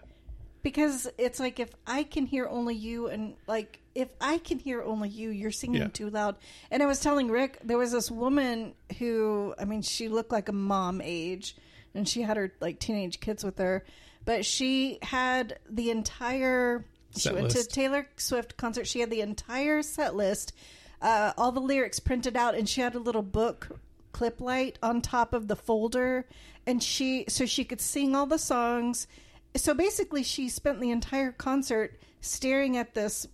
[0.64, 4.82] because it's like if I can hear only you and like if I can hear
[4.84, 5.88] only you, you're singing Yeah.
[5.88, 6.36] too loud.
[6.70, 10.50] And I was telling Rick there was this woman who I mean she looked like
[10.50, 11.56] a mom age
[11.94, 13.84] and she had her like teenage kids with her,
[14.26, 16.86] but she had the entire
[17.18, 17.70] she went list.
[17.70, 18.88] to Taylor Swift concert.
[18.88, 20.54] She had the entire set list,
[21.02, 23.78] uh, all the lyrics printed out, and she had a little book
[24.14, 26.26] clip light on top of the folder,
[26.66, 29.08] and she so she could sing all the songs.
[29.56, 33.28] So basically, she spent the entire concert staring at this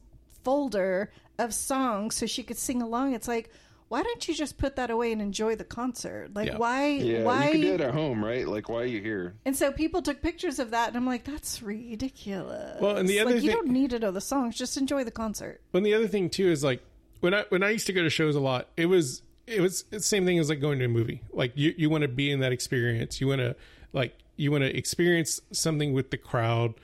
[0.43, 3.13] folder of songs so she could sing along.
[3.13, 3.51] It's like,
[3.89, 6.31] why don't you just put that away and enjoy the concert?
[6.33, 6.57] Like, Yeah.
[6.57, 6.87] why?
[6.87, 7.45] Yeah, why?
[7.45, 8.47] you can do it at home, right?
[8.47, 9.35] Like, why are you here?
[9.45, 12.81] And so people took pictures of that, and I'm like, that's ridiculous.
[12.81, 15.11] Well, and the other like, you don't need to know the songs; just enjoy the
[15.11, 15.61] concert.
[15.73, 16.81] And the other thing too is like
[17.21, 19.83] when I when I used to go to shows a lot, it was it was
[19.83, 21.21] the same thing as like going to a movie.
[21.31, 23.21] Like you you want to be in that experience.
[23.21, 23.55] You want to
[23.93, 26.75] like you want to experience something with the crowd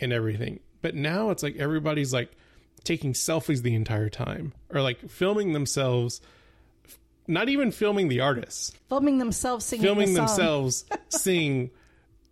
[0.00, 0.60] and everything.
[0.82, 2.30] But now it's like everybody's like
[2.84, 6.20] taking selfies the entire time or like filming themselves
[7.26, 10.26] not even filming the artists, Filming themselves singing, filming the song.
[10.26, 11.70] themselves sing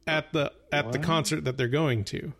[0.06, 2.32] at the at the concert that they're going to.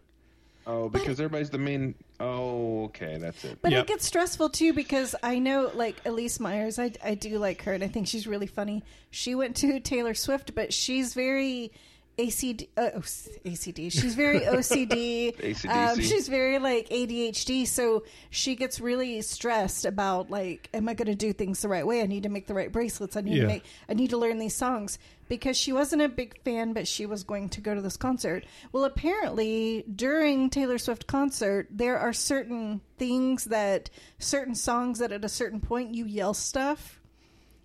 [0.66, 1.94] Oh, because everybody's the main.
[2.20, 3.58] Oh, okay, that's it.
[3.62, 3.84] But Yep.
[3.84, 7.72] it gets stressful too because I know, like Elyse Myers, I, I do like her,
[7.72, 8.82] and I think she's really funny.
[9.10, 11.70] She went to Taylor Swift, but she's very
[12.18, 13.92] ACD, uh, oh, ACD.
[13.92, 15.68] She's very OCD.
[15.68, 21.06] Um, she's very like ADHD, so she gets really stressed about like, am I going
[21.06, 22.02] to do things the right way?
[22.02, 23.16] I need to make the right bracelets.
[23.16, 23.42] I need Yeah.
[23.42, 23.64] to make.
[23.88, 27.22] I need to learn these songs because she wasn't a big fan, but she was
[27.22, 28.44] going to go to this concert.
[28.72, 35.24] Well, apparently during Taylor Swift concert, there are certain things that certain songs that at
[35.24, 37.00] a certain point you yell stuff.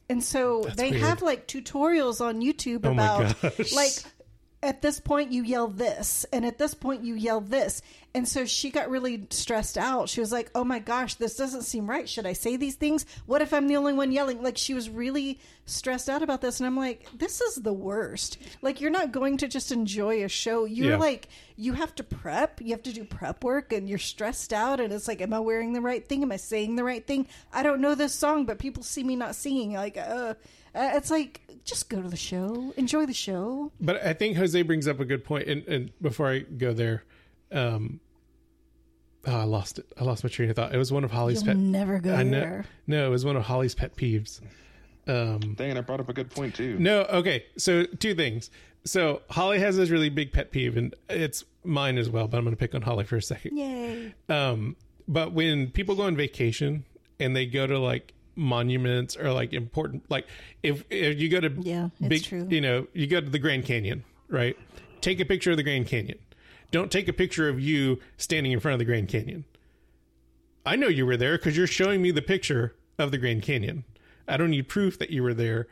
[0.10, 1.02] And so they weird.
[1.02, 3.42] have like tutorials on YouTube Oh about
[3.74, 3.94] like
[4.63, 7.82] at this point you yell this and at this point you yell this.
[8.15, 10.08] And so she got really stressed out.
[10.08, 12.08] She was like oh my gosh this doesn't seem right.
[12.08, 13.06] Should i say these things?
[13.26, 14.41] What if i'm the only one yelling?
[14.41, 18.38] Like she was really stressed out about this and i'm like this is the worst.
[18.62, 20.65] Like you're not going to just enjoy a show.
[20.65, 20.97] You're Yeah.
[20.97, 22.62] like you have to prep.
[22.62, 25.39] You have to do prep work and you're stressed out and it's like am i
[25.39, 26.23] wearing the right thing?
[26.23, 27.28] Am i saying the right thing?
[27.52, 29.73] I don't know this song but people see me not singing.
[29.73, 30.36] Like uh
[30.75, 34.62] uh, it's like just go to the show enjoy the show But I think Jose
[34.63, 37.03] brings up a good point, and, and before I go there,
[37.51, 37.99] um,
[39.25, 39.86] oh, I lost it.
[39.99, 40.73] I lost my train of thought.
[40.73, 41.57] It was one of Holly's You'll pet.
[41.57, 42.39] never go I know.
[42.39, 42.65] there.
[42.88, 44.41] No, it was one of Holly's pet peeves.
[45.07, 46.77] Um, Dang it, I brought up a good point too.
[46.79, 47.45] no, okay.
[47.57, 48.49] So two things.
[48.86, 52.27] So Holly has this really big pet peeve, and it's mine as well.
[52.27, 53.57] But I'm going to pick on Holly for a second.
[53.57, 54.13] Yay.
[54.29, 54.75] Um,
[55.07, 56.86] but when people go on vacation
[57.19, 60.28] and they go to like monuments or like important, like
[60.63, 62.48] if if you go to Yeah, it's big, true.
[62.50, 64.58] you know, you go to the Grand Canyon, right?
[65.02, 66.17] Take a picture of the Grand Canyon.
[66.72, 69.46] Don't take a picture of you standing in front of the Grand Canyon.
[70.65, 73.84] I know you were there because you're showing me the picture of the Grand Canyon.
[74.28, 75.67] I don't need proof that you were there.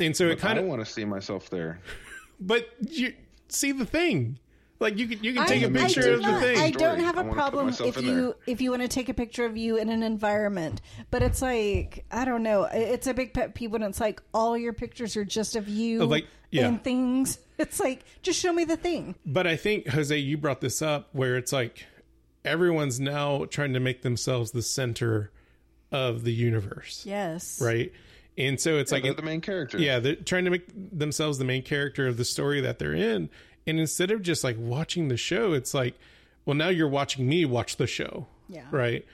[0.00, 1.78] And so it kinda I don't of, want to see myself there.
[2.40, 3.12] but you
[3.48, 4.38] see the thing.
[4.84, 6.58] Like you can you can take a I picture do of the thing.
[6.58, 8.34] I don't have a problem if you there.
[8.46, 12.04] if you want to take a picture of you in an environment, but it's like
[12.12, 12.64] I don't know.
[12.72, 16.02] It's a big pet peeve when it's like all your pictures are just of you
[16.02, 16.66] Oh, like, yeah.
[16.68, 17.38] and things.
[17.56, 19.14] It's like just show me the thing.
[19.24, 21.86] But I think Jose, you brought this up where it's like
[22.44, 25.30] everyone's now trying to make themselves the center
[25.92, 27.60] of the universe, Yes.
[27.62, 27.92] right?
[28.36, 29.78] And so it's Like like, they're the main character.
[29.78, 33.30] yeah, they're trying to make themselves the main character of the story that they're in.
[33.66, 35.94] And instead of just like watching the show, it's like,
[36.44, 38.64] well, now you're watching me watch the show, Yeah.
[38.70, 39.04] right?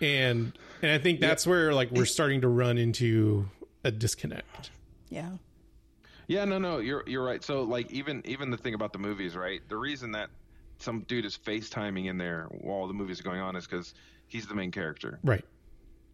[0.00, 3.48] And and I think that's where like we're starting to run into
[3.84, 4.70] a disconnect.
[5.10, 5.30] Yeah.
[6.26, 7.42] Yeah, no, no, you're you're right.
[7.42, 9.60] So like even even the thing about the movies, right?
[9.68, 10.30] The reason that
[10.78, 13.92] some dude is FaceTiming in there while the movies are going on is because
[14.28, 15.18] he's the main character.
[15.22, 15.44] Right.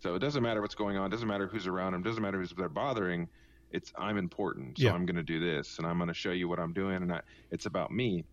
[0.01, 2.53] So it doesn't matter what's going on, doesn't matter who's around him, doesn't matter who's
[2.57, 3.29] they're bothering.
[3.71, 4.93] It's I'm important, so Yeah.
[4.93, 7.13] I'm going to do this, and I'm going to show you what I'm doing, and
[7.13, 8.25] I, it's about me.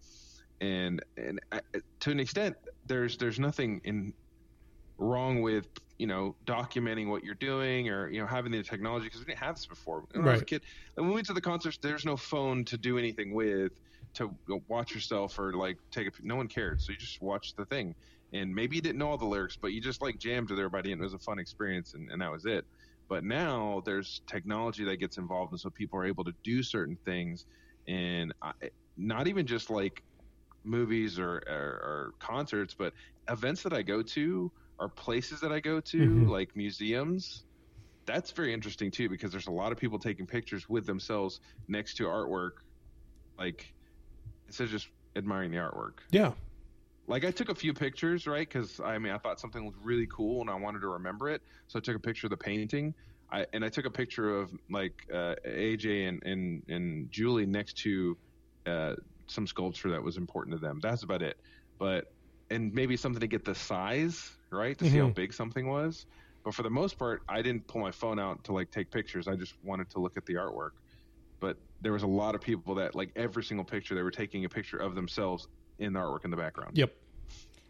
[0.62, 1.62] And and I,
[2.02, 4.14] to an extent, there's there's nothing in
[4.98, 5.68] wrong with
[5.98, 9.40] you know documenting what you're doing or you know having the technology because we didn't
[9.40, 10.06] have this before.
[10.12, 10.46] When I was a Right.
[10.46, 10.64] kid,
[10.96, 13.72] when we went to the concerts, there's no phone to do anything with
[14.16, 16.12] to watch yourself or like take a.
[16.22, 17.96] No one cared, so you just watched the thing.
[18.32, 20.92] And maybe you didn't know all the lyrics, but you just like jammed with everybody,
[20.92, 22.66] and it was a fun experience, and, and that was it.
[23.14, 26.98] But now there's technology that gets involved, and so people are able to do certain
[27.06, 27.46] things,
[27.88, 28.54] and I,
[28.98, 30.04] not even just like
[30.64, 32.94] movies or, or, or concerts, but
[33.30, 36.32] events that I go to or places that I go to, Mhm.
[36.32, 37.46] like museums.
[38.08, 41.96] That's very interesting too, because there's a lot of people taking pictures with themselves next
[41.98, 42.52] to artwork,
[43.38, 43.74] like
[44.48, 46.00] instead of just admiring the artwork.
[46.12, 46.36] Yeah.
[47.08, 48.48] Like I took a few pictures, right?
[48.48, 51.42] Because I mean, I thought something was really cool and I wanted to remember it,
[51.68, 52.94] so I took a picture of the painting.
[53.30, 57.78] I, and I took a picture of like uh, AJ and, and and Julie next
[57.80, 58.18] to
[58.66, 58.96] uh,
[59.28, 60.80] some sculpture that was important to them.
[60.82, 61.38] That's about it.
[61.78, 62.06] But
[62.50, 65.16] and maybe something to get the size right to see how Mhm.
[65.16, 66.06] big something was.
[66.44, 69.28] But for the most part, I didn't pull my phone out to like take pictures.
[69.28, 70.72] I just wanted to look at the artwork.
[71.40, 74.46] But there was a lot of people that like every single picture they were taking
[74.46, 75.48] a picture of themselves
[75.80, 76.78] in the artwork in the background.
[76.78, 76.94] Yep.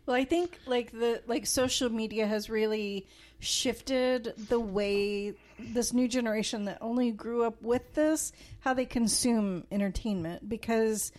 [0.06, 3.08] Well, I think like the like social media has really
[3.40, 9.64] shifted the way this new generation that only grew up with this how they consume
[9.72, 11.12] entertainment because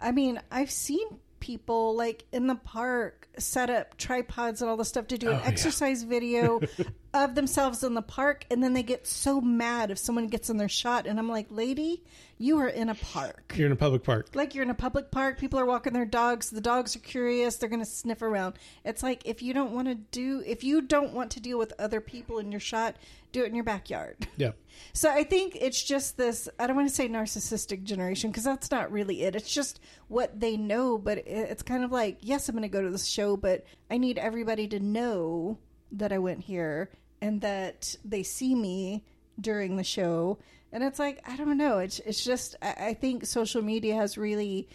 [0.00, 1.06] I mean, I've seen
[1.40, 5.36] people like in the park set up tripods and all the stuff to do an
[5.36, 5.46] Oh, yeah.
[5.48, 6.60] exercise video
[7.12, 10.56] of themselves in the park and then they get so mad if someone gets in
[10.58, 12.04] their shot and I'm like, "Lady,
[12.38, 14.28] you are in a park." You're in a public park.
[14.34, 17.56] like you're in a public park people are walking their dogs the dogs are curious
[17.56, 20.80] they're going to sniff around it's like if you don't want to do if you
[20.80, 22.94] don't want to deal with other people in your shot
[23.32, 24.52] do it in your backyard Yeah.
[24.92, 28.70] so i think it's just this i don't want to say narcissistic generation because that's
[28.70, 32.54] not really it it's just what they know but it's kind of like yes i'm
[32.54, 35.58] going to go to this show but i need everybody to know
[35.92, 36.88] that i went here
[37.22, 39.04] and that they see me
[39.40, 40.38] during the show
[40.72, 44.16] and it's like i don't know it's, it's just I, I think social media has
[44.18, 44.68] really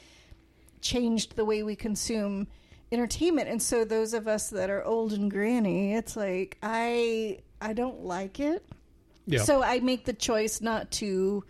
[0.81, 2.47] changed the way we consume
[2.91, 7.73] entertainment and so those of us that are old and granny it's like i i
[7.73, 8.65] don't like it
[9.25, 9.41] Yeah.
[9.41, 11.43] so I make the choice not to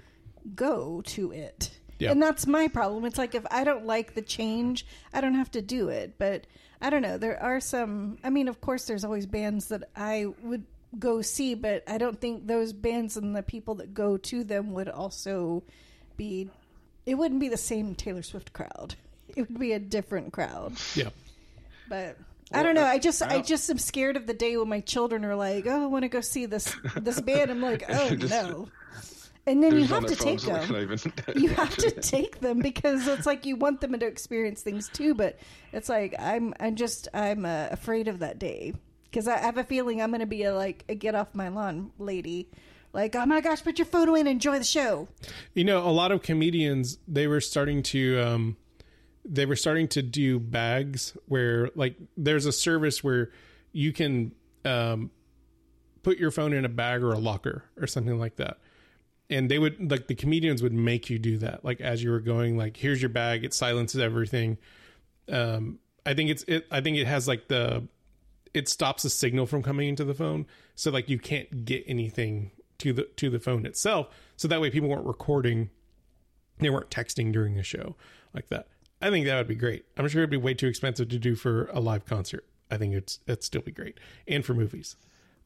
[0.55, 1.71] go to it.
[1.99, 2.11] Yeah.
[2.11, 3.03] And that's my problem.
[3.05, 6.15] It's like if I don't like the change, I don't have to do it.
[6.17, 6.45] But
[6.81, 7.17] I don't know.
[7.17, 10.63] There are some, I mean, of course, there's always bands that I would
[10.99, 14.73] go see, but I don't think those bands and the people that go to them
[14.73, 15.63] would also
[16.17, 16.49] be,
[17.05, 18.95] it wouldn't be the same Taylor Swift crowd.
[19.35, 20.73] It would be a different crowd.
[20.95, 21.09] yeah.
[21.89, 22.17] But
[22.51, 22.83] I don't know.
[22.85, 25.65] I just I, I just am scared of the day when my children are like,
[25.67, 28.69] "Oh, I want to go see this this band." I'm like, "Oh Just- no!"
[29.47, 31.35] And then you have to take phones, like, them.
[31.39, 35.13] You have to take them because it's like you want them to experience things too.
[35.13, 35.37] But
[35.71, 38.73] it's like I'm I'm just I'm uh, afraid of that day
[39.15, 41.47] because I have a feeling I'm going to be a like a get off my
[41.47, 42.49] lawn lady.
[42.91, 45.07] Like, oh my gosh, put your phone away and enjoy the show.
[45.53, 48.57] You know, a lot of comedians they were starting to um
[49.23, 53.31] they were starting to do bags where like there's a service where
[53.71, 54.33] you can
[54.65, 55.11] um
[56.03, 58.57] put your phone in a bag or a locker or something like that.
[59.29, 62.19] And they would like the comedians would make you do that like as you were
[62.19, 64.57] going like here's your bag it silences everything.
[65.31, 67.87] Um I think it's it I think it has like the
[68.55, 70.45] it stops the signal from coming into the phone.
[70.75, 74.07] So like you can't get anything to the to the phone itself.
[74.37, 75.69] So that way people weren't recording
[76.59, 77.95] they weren't texting during the show
[78.33, 78.67] like that.
[79.01, 79.85] I think that would be great.
[79.97, 82.45] I'm sure it'd be way too expensive to do for a live concert.
[82.71, 83.99] I think it's it'd still be great.
[84.27, 84.95] And for movies.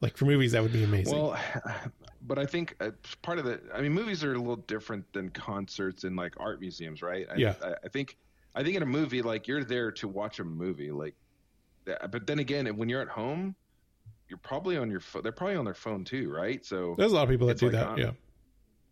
[0.00, 1.18] Like for movies that would be amazing.
[1.18, 1.38] Well,
[2.22, 2.90] but I think uh,
[3.22, 6.60] part of the, I mean, movies are a little different than concerts and like art
[6.60, 7.26] museums, right?
[7.30, 7.54] I, Yeah.
[7.62, 8.16] I, I think,
[8.54, 11.14] I think in a movie, like you're there to watch a movie, like,
[11.90, 13.56] that- but then again, when you're at home,
[14.28, 15.22] you're probably on your phone.
[15.22, 16.64] They're probably on their phone too, right?
[16.64, 18.12] So there's a lot of people that do like, that um, yeah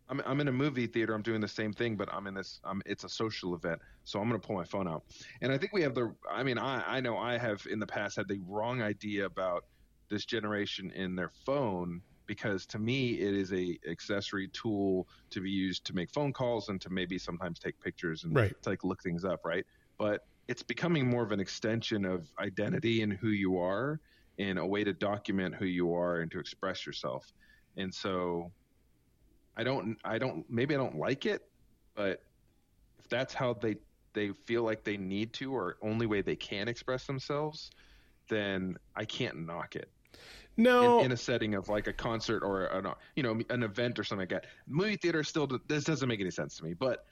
[0.09, 1.15] I'm I'm in a movie theater.
[1.15, 2.61] I'm doing the same thing, but I'm in this.
[2.65, 5.05] Um, it's a social event, so I'm going to pull my phone out.
[5.43, 6.15] And I think we have the.
[6.31, 9.65] I mean, I I know I have in the past had the wrong idea about
[10.11, 15.51] this generation in their phone because to me it is a accessory tool to be
[15.51, 18.55] used to make phone calls and to maybe sometimes take pictures and Right.
[18.63, 19.65] to like look things up, right?
[19.99, 24.01] But it's becoming more of an extension of identity and who you are,
[24.39, 27.33] and a way to document who you are and to express yourself.
[27.77, 28.51] And so
[29.57, 31.43] I don't I don't maybe I don't like it,
[31.95, 32.23] but
[32.99, 33.77] if that's how they
[34.15, 37.71] they feel like they need to or only way they can express themselves,
[38.29, 39.91] then I can't knock it.
[40.57, 43.99] no In, in a setting of like a concert or an you know an event
[43.99, 44.47] or something like that.
[44.67, 47.05] Movie theater still this doesn't make any sense to me, but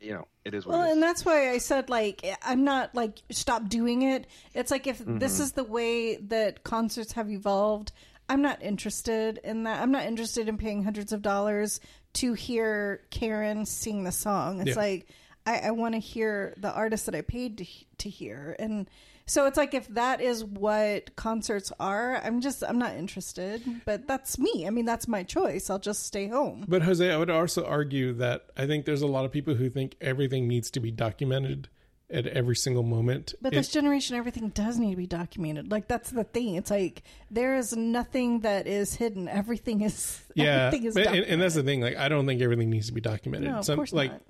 [0.00, 0.92] you know, it is what Well, it is.
[0.94, 4.26] and that's why I said like I'm not like stop doing it.
[4.54, 5.18] It's like if Mm-hmm.
[5.18, 7.92] this is the way that concerts have evolved,
[8.28, 9.80] I'm not interested in that.
[9.82, 11.80] I'm not interested in paying hundreds of dollars
[12.14, 14.60] to hear Karen sing the song.
[14.60, 14.74] It's Yeah.
[14.76, 15.08] like
[15.46, 17.66] I, I want to hear the artist that I paid to
[17.98, 18.88] to hear, and
[19.28, 23.62] so it's like if that is what concerts are, I'm just I'm not interested.
[23.84, 24.66] But that's me.
[24.66, 25.70] I mean, that's my choice.
[25.70, 26.64] I'll just stay home.
[26.66, 29.70] But Jose, I would also argue that I think there's a lot of people who
[29.70, 31.68] think everything needs to be documented
[32.10, 33.34] at every single moment.
[33.42, 35.70] But It- this generation, everything does need to be documented.
[35.70, 36.54] Like that's the thing.
[36.54, 39.28] It's like there is nothing that is hidden.
[39.28, 40.18] Everything is.
[40.34, 41.82] yeah, everything is but- and, and that's the thing.
[41.82, 43.50] Like, I don't think everything needs to be documented.
[43.50, 44.22] no, of Some- course like, not.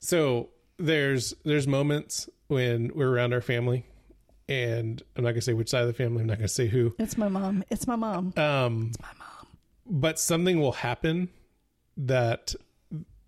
[0.00, 3.86] so there's there's moments when we're around our family,
[4.48, 6.20] and I'm not gonna say which side of the family.
[6.22, 6.94] I'm not gonna say who.
[6.98, 7.64] It's my mom.
[7.70, 8.32] It's my mom.
[8.36, 9.46] Um, my mom.
[9.86, 11.28] but something will happen
[11.96, 12.54] that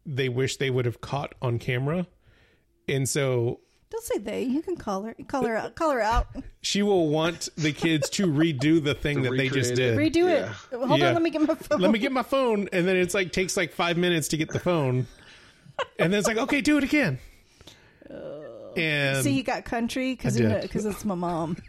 [0.05, 2.07] they wish they would have caught on camera,
[2.89, 3.61] and so
[3.91, 4.43] Don't say they.
[4.43, 5.15] You can call her.
[5.29, 5.75] Call her out.
[5.77, 6.27] Call her out.
[6.61, 9.99] she will want the kids to redo the thing that they just recreate did.
[9.99, 10.13] it.
[10.13, 10.55] Redo Yeah.
[10.73, 10.87] it.
[10.87, 11.09] Hold Yeah.
[11.09, 11.15] on.
[11.15, 11.81] Let me get my phone.
[11.81, 14.51] Let me get my phone, and then it's like takes like five minutes to get
[14.51, 15.07] the phone,
[15.99, 17.19] and then it's like okay, do it again.
[18.77, 20.55] And See, you got country because I you did.
[20.55, 21.57] know because it's my mom.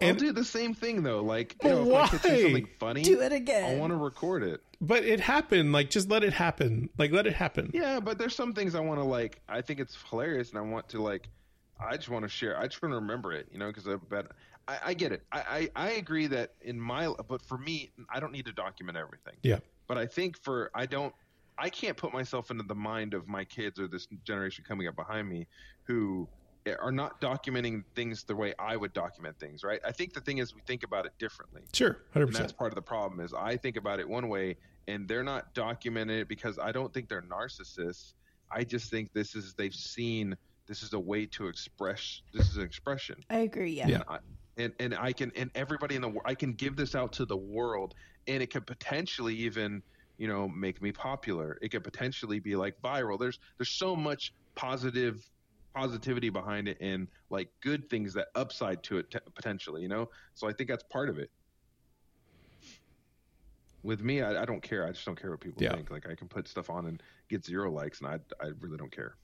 [0.00, 1.22] I'll And- do the same thing though.
[1.22, 2.18] Like, you know, if my kid why?
[2.30, 3.76] says something funny, Do it again.
[3.76, 4.60] I want to record it.
[4.80, 5.72] but it happened.
[5.72, 6.88] Like just let it happen.
[6.98, 7.70] Like let it happen.
[7.72, 9.40] Yeah, but there's some things I want to like.
[9.48, 11.28] I think it's hilarious, and I want to like.
[11.80, 12.58] I just want to share.
[12.58, 14.26] I just want to remember it, you know, because I bet
[14.68, 15.22] I, I get it.
[15.30, 18.96] I, I I agree that in my, but for me, I don't need to document
[18.96, 19.34] everything.
[19.42, 19.58] Yeah.
[19.88, 21.12] But I think for I don't,
[21.62, 24.96] I can't put myself into the mind of my kids or this generation coming up
[24.96, 25.46] behind me,
[25.84, 26.28] who
[26.80, 29.62] are not documenting things the way I would document things.
[29.62, 29.80] Right.
[29.86, 31.62] I think the thing is we think about it differently.
[31.72, 31.98] Sure.
[32.12, 34.56] Hundred And that's part of the problem is I think about it one way
[34.88, 38.14] and they're not documenting it because I don't think they're narcissists.
[38.50, 40.36] I just think this is they've seen
[40.66, 43.22] this is a way to express this is an expression.
[43.30, 43.72] I agree.
[43.72, 43.86] Yeah.
[43.86, 44.02] Yeah.
[44.08, 44.18] I,
[44.56, 47.24] and and I can and everybody in the world I can give this out to
[47.24, 47.94] the world
[48.26, 49.82] and it could potentially even
[50.22, 51.58] you know make me popular.
[51.62, 53.18] It could potentially be like viral.
[53.18, 55.28] There's there's so much positive
[55.74, 60.08] positivity behind it and like good things that upside to it t- potentially, you know?
[60.34, 61.28] So I think that's part of it.
[63.82, 64.86] With me, I, I don't care.
[64.86, 65.74] I just don't care what people Yeah.
[65.74, 65.90] think.
[65.90, 68.92] Like I can put stuff on and get zero likes, and I I really don't
[68.94, 69.16] care.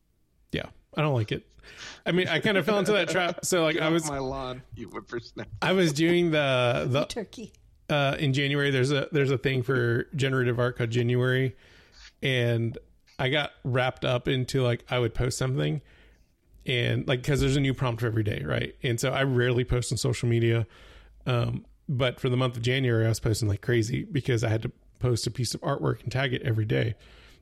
[0.50, 0.66] Yeah.
[0.96, 1.46] I don't like it.
[2.06, 3.44] I mean, I kind of fell into that trap.
[3.44, 5.48] So like Get I was my lawn, you whippersnapper.
[5.62, 7.52] I was doing the the Turkey.
[7.90, 8.70] Uh, in January.
[8.70, 11.56] There's a there's a thing for generative art called Genuary,
[12.22, 12.76] and
[13.18, 15.80] I got wrapped up into like I would post something,
[16.66, 18.74] and like because there's a new prompt for every day, right?
[18.82, 20.66] And so I rarely post on social media,
[21.24, 24.62] um, but for the month of January, I was posting like crazy because I had
[24.62, 26.94] to post a piece of artwork and tag it every day.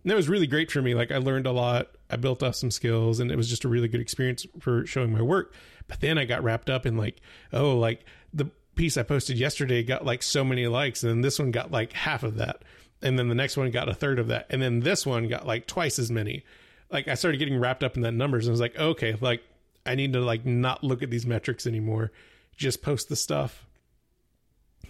[0.03, 0.95] And that was really great for me.
[0.95, 1.89] Like I learned a lot.
[2.09, 5.13] I built up some skills and it was just a really good experience for showing
[5.13, 5.53] my work.
[5.89, 7.21] But then I got wrapped up in like,
[7.53, 11.39] oh, like the piece I posted yesterday got like so many likes and then this
[11.39, 12.63] one got like half of that.
[13.03, 14.47] And then the next one got a third of that.
[14.51, 16.45] And then this one got like twice as many.
[16.91, 19.43] Like I started getting wrapped up in that numbers and I was like, okay, like
[19.85, 22.13] I need to like not look at these metrics anymore.
[22.57, 23.67] Just post the stuff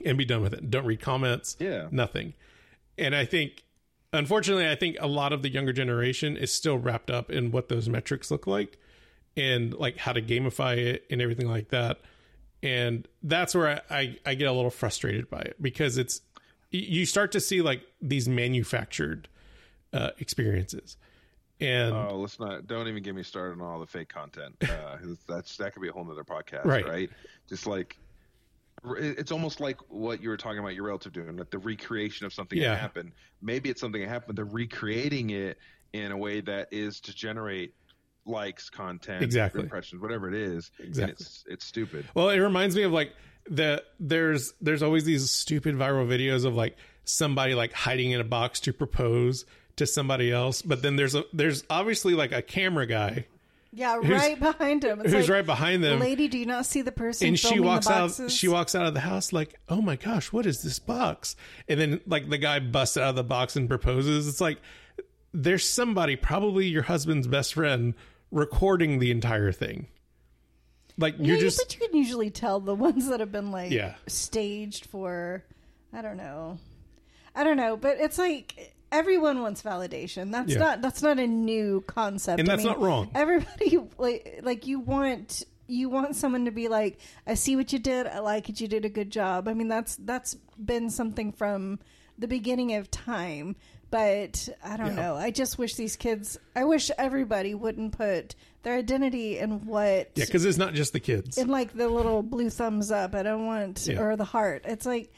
[0.05, 0.71] and be done with it.
[0.71, 1.89] Don't read comments Yeah.
[1.91, 2.35] nothing.
[2.99, 3.65] And I think,
[4.13, 7.69] unfortunately, I think a lot of the younger generation is still wrapped up in what
[7.69, 8.79] those metrics look like
[9.37, 11.99] and like how to gamify it and everything like that.
[12.63, 16.23] And that's where I, I, I get a little frustrated by it because it's,
[16.71, 19.29] you start to see like these manufactured
[19.93, 20.97] uh, experiences.
[21.61, 22.67] And Oh, let's not.
[22.67, 24.55] Don't even get me started on all the fake content.
[24.63, 24.99] Uh,
[25.29, 26.87] that's that could be a whole nother podcast, Right.
[26.87, 27.11] right?
[27.49, 27.97] Just like
[28.99, 32.33] it's almost like what you were talking about your relative doing, like the recreation of
[32.33, 32.71] something Yeah.
[32.71, 33.13] that happened.
[33.43, 34.37] Maybe it's something that happened.
[34.39, 35.59] They're recreating it
[35.93, 37.75] in a way that is to generate
[38.27, 39.63] likes, content, Exactly.
[39.63, 40.71] impressions, whatever it is.
[40.79, 41.03] Exactly.
[41.03, 42.07] And it's it's stupid.
[42.15, 43.13] Well, it reminds me of like
[43.49, 48.25] the there's there's always these stupid viral videos of like somebody like hiding in a
[48.25, 49.45] box to propose
[49.77, 53.27] to somebody else, but then there's a there's obviously like a camera guy
[53.73, 55.01] Yeah, right behind him.
[55.03, 57.29] It's who's like, right behind them, Lady, do you not see the person?
[57.29, 58.35] and she walks the out boxes?
[58.35, 61.37] she walks out of the house like, oh my gosh, what is this box?
[61.69, 64.27] And then like the guy busts out of the box and proposes.
[64.27, 64.59] It's like
[65.35, 67.93] there's somebody, probably your husband's best friend,
[68.31, 69.87] recording the entire thing.
[70.99, 73.95] Like you're just but you can usually tell the ones that have been like Yeah.
[74.07, 75.45] staged for.
[75.93, 76.59] I don't know.
[77.35, 80.33] I don't know, but it's like everyone wants validation.
[80.33, 80.59] That's Yeah.
[80.59, 83.11] not that's not a new concept, And I that's mean, not wrong.
[83.15, 87.79] Everybody like like you want you want someone to be like, I see what you
[87.81, 88.07] did.
[88.07, 88.61] I like it.
[88.61, 89.49] You did a good job.
[89.49, 91.79] I mean, that's that's been something from
[92.17, 93.57] the beginning of time.
[93.91, 95.03] But I don't Yeah.
[95.03, 95.15] know.
[95.17, 96.39] I just wish these kids.
[96.55, 101.01] I wish everybody wouldn't put their identity in what yeah, because it's not just the
[101.01, 101.39] kids.
[101.39, 103.15] in like the little blue thumbs up.
[103.15, 104.01] I don't want Yeah.
[104.01, 104.63] or the heart.
[104.67, 105.13] It's like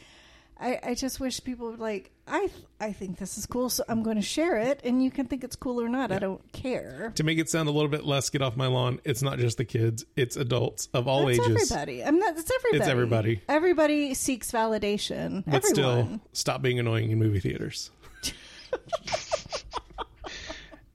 [0.60, 3.84] I, I just wish people would like I th- I think this is cool, so
[3.88, 6.12] I'm going to share it, and you can think it's cool or not.
[6.12, 7.10] I don't care.
[7.14, 9.56] to make it sound a little bit less get off my lawn it's not just
[9.56, 12.04] the kids it's adults of all That's ages everybody.
[12.04, 12.36] I'm not.
[12.36, 12.78] It's everybody.
[12.80, 13.40] It's everybody.
[13.48, 15.42] Everybody seeks validation.
[15.46, 15.72] but Everyone.
[15.74, 17.90] still stop being annoying in movie theaters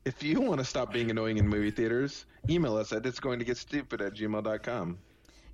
[0.06, 3.40] If you want to stop being annoying in movie theaters, email us at it's going
[3.40, 4.98] to get stupid at gmail.com.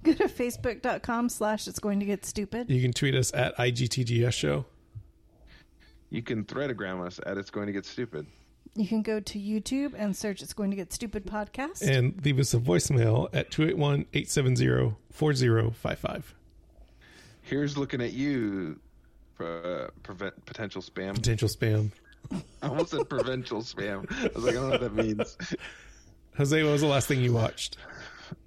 [0.02, 2.68] go to facebook.com slash it's going to get stupid.
[2.70, 4.66] you can tweet us at igtgs show
[6.10, 8.26] You can threadagram us at it's going to get stupid.
[8.76, 11.84] You can go to YouTube and search it's going to get stupid podcast.
[11.88, 16.24] and leave us a voicemail at 281-870-4055
[17.42, 18.80] Here's looking at you,
[19.40, 21.14] uh, prevent potential spam.
[21.16, 21.92] potential spam
[22.32, 24.06] I almost said provincial spam.
[24.12, 25.38] I was like, I don't know what that means.
[26.38, 27.78] jose what was the last thing you watched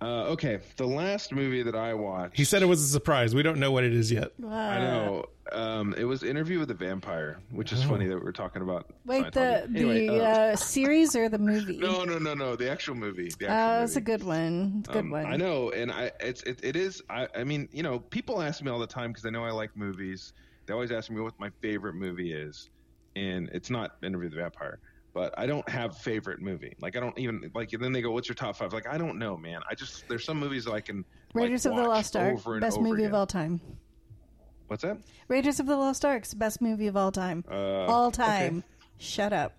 [0.01, 2.37] Uh, okay, the last movie that I watched.
[2.37, 3.35] He said it was a surprise.
[3.35, 4.30] We don't know what it is yet.
[4.49, 5.24] I know.
[5.51, 8.87] Um, it was Interview with the Vampire, which is funny that we're talking about.
[9.07, 11.78] Wait, the Anyway, the uh, uh, series or the movie?
[11.78, 12.55] no, no, no, no.
[12.55, 13.30] The actual movie.
[13.41, 14.76] The actual Uh, it's a good one.
[14.80, 15.26] It's a good Um, one.
[15.26, 17.03] I know, and I it's it, it is.
[17.11, 19.51] I I mean, you know, people ask me all the time because I know I
[19.51, 20.33] like movies.
[20.66, 22.70] They always ask me what my favorite movie is,
[23.16, 24.78] and it's not Interview with the Vampire.
[25.14, 26.74] But I don't have favorite movie.
[26.80, 27.72] Like I don't even like.
[27.74, 28.72] And then they go, "What's your top five?
[28.72, 29.60] Like I don't know, man.
[29.70, 31.04] I just there's some movies that I can.
[31.34, 33.60] like, Raiders of the Lost Ark, best movie of all time.
[34.68, 34.96] What's that?
[35.28, 37.44] Raiders of the Lost Ark's best movie of all time.
[37.50, 38.22] Uh, all okay.
[38.22, 38.64] time.
[38.98, 39.54] Shut up.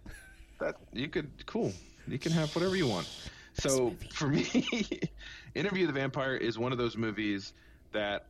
[0.60, 1.72] that you could cool
[2.08, 3.08] you can have whatever you want
[3.54, 4.48] so for me
[5.56, 7.54] interview the vampire is one of those movies
[7.92, 8.28] that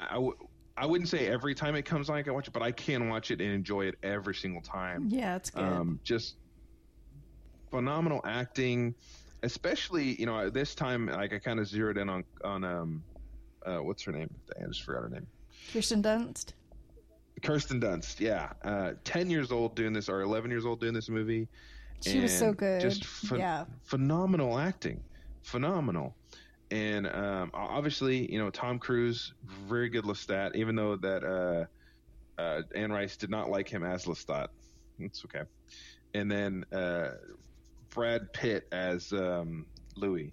[0.00, 0.36] I w-
[0.76, 3.08] I wouldn't say every time it comes on i can watch it but i can
[3.08, 5.62] watch it and enjoy it every single time Yeah, it's good.
[5.62, 6.36] um, just
[7.70, 8.94] phenomenal acting
[9.42, 13.04] especially you know this time like i kind of zeroed in on on um
[13.66, 14.28] uh, what's her name
[14.60, 15.26] i just forgot her name
[15.72, 16.52] Kirsten Dunst.
[17.42, 21.08] kirsten dunst yeah uh 10 years old doing this or 11 years old doing this
[21.08, 21.48] movie
[22.04, 22.80] She was so good.
[22.80, 23.64] Just ph- Yeah.
[23.84, 25.04] phenomenal acting,
[25.44, 26.16] phenomenal.
[26.72, 29.34] And um, obviously, you know, Tom Cruise,
[29.68, 30.56] very good Lestat.
[30.56, 34.48] Even though that uh, uh, Anne Rice did not like him as Lestat,
[34.98, 35.42] it's okay.
[36.14, 37.10] And then uh,
[37.94, 39.66] Brad Pitt as um,
[39.96, 40.32] Louis,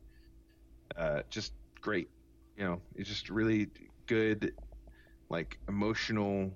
[0.96, 2.08] uh, just great.
[2.56, 3.68] You know, it's just really
[4.08, 4.54] good,
[5.30, 6.54] like emotional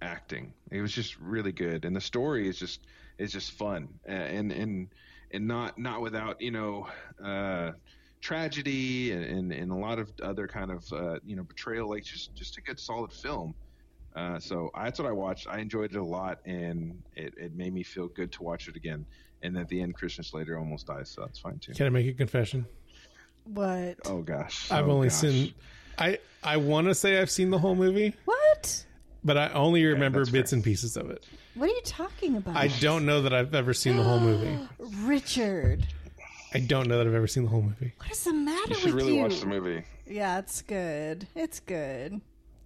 [0.00, 0.54] acting.
[0.70, 2.86] It was just really good, and the story is just
[3.18, 4.88] is just fun and and
[5.32, 6.86] and not not without you know
[7.24, 7.72] uh,
[8.20, 11.88] tragedy and, and and a lot of other kind of uh, you know betrayal.
[11.88, 13.54] Like just just a good solid film.
[14.16, 15.46] Uh, so that's what I watched.
[15.48, 18.74] I enjoyed it a lot, and it, it made me feel good to watch it
[18.74, 19.06] again.
[19.42, 21.72] And at the end, Christian Slater almost dies, so that's fine too.
[21.74, 22.66] Can I make a confession?
[23.44, 23.96] What?
[24.06, 25.18] Oh gosh, I've Oh, only gosh.
[25.18, 25.54] seen.
[25.98, 28.84] I I want to say I've seen the whole movie, What?
[29.24, 30.56] but I only remember that's bits fair.
[30.56, 31.24] and pieces of it.
[31.54, 32.56] What are you talking about?
[32.56, 34.58] I don't know that I've ever seen the whole movie.
[35.04, 35.86] Richard.
[36.54, 37.92] I don't know that I've ever seen the whole movie.
[37.98, 39.22] What is the matter You should with really you?
[39.22, 39.84] watch the movie.
[40.06, 41.26] Yeah, it's good.
[41.34, 42.20] It's good.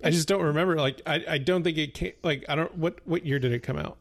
[0.04, 0.76] I just don't remember.
[0.76, 2.12] Like I, I don't think it came.
[2.22, 2.74] Like I don't.
[2.76, 3.98] What what year did it come out?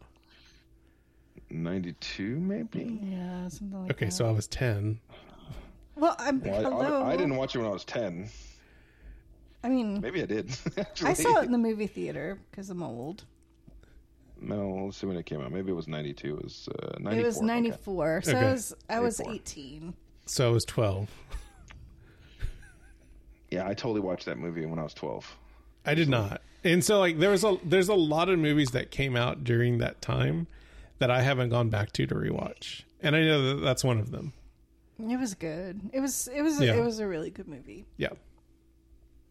[1.49, 2.99] Ninety two, maybe.
[3.03, 4.11] Yeah, something like Okay, that.
[4.11, 4.99] so I was ten.
[5.95, 7.03] well, I'm Well, I- hello.
[7.03, 8.29] I, I didn't watch it when I was ten.
[9.63, 10.49] I mean, Maybe I did.
[10.77, 11.09] Actually.
[11.09, 13.25] I saw it in the movie theater because I'm old.
[14.41, 15.51] No, let's see when it came out.
[15.51, 16.35] Maybe it was 92.
[16.37, 17.13] It was uh, 94.
[17.19, 17.45] It was okay.
[17.45, 18.39] 94, so Okay.
[18.47, 19.93] I was I was 18.
[20.25, 21.09] So I was twelve.
[23.49, 25.37] Yeah, I totally watched that movie when I was 12.
[25.85, 26.41] I did not.
[26.63, 29.79] And so like there was a there's a lot of movies that came out during
[29.79, 30.47] that time
[30.99, 32.83] that I haven't gone back to to rewatch.
[33.01, 34.31] And I know that that's one of them.
[34.99, 35.81] It was good.
[35.91, 36.75] It was it was Yeah.
[36.75, 37.85] it was a really good movie.
[37.97, 38.09] Yeah.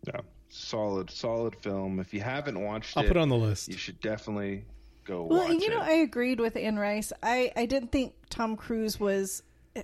[0.07, 0.21] Yeah.
[0.49, 2.01] Solid, solid film.
[2.01, 3.69] If you haven't watched I'll it, put it on the list.
[3.69, 4.65] you should definitely
[5.11, 5.89] go Well, you know, it.
[5.89, 7.13] I agreed with Anne Rice.
[7.23, 9.43] I I didn't think Tom Cruise was.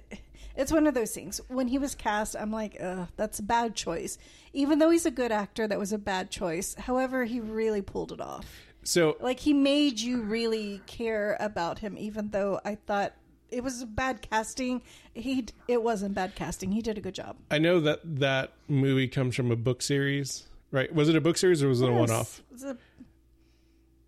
[0.59, 1.39] It's one of those things.
[1.49, 4.17] When he was cast, I'm like, Ugh, that's a bad choice.
[4.55, 6.75] Even though he's a good actor, that was a bad choice.
[6.79, 8.47] However, he really pulled it off.
[8.83, 13.13] So Like he made you really care about him, even though I thought
[13.51, 14.81] it was bad casting.
[15.13, 16.73] He it wasn't bad casting.
[16.73, 17.37] He did a good job.
[17.51, 20.93] I know that that movie comes from a book series, right?
[20.95, 22.43] Was it a book series or was it a one off?
[22.51, 22.79] it's a-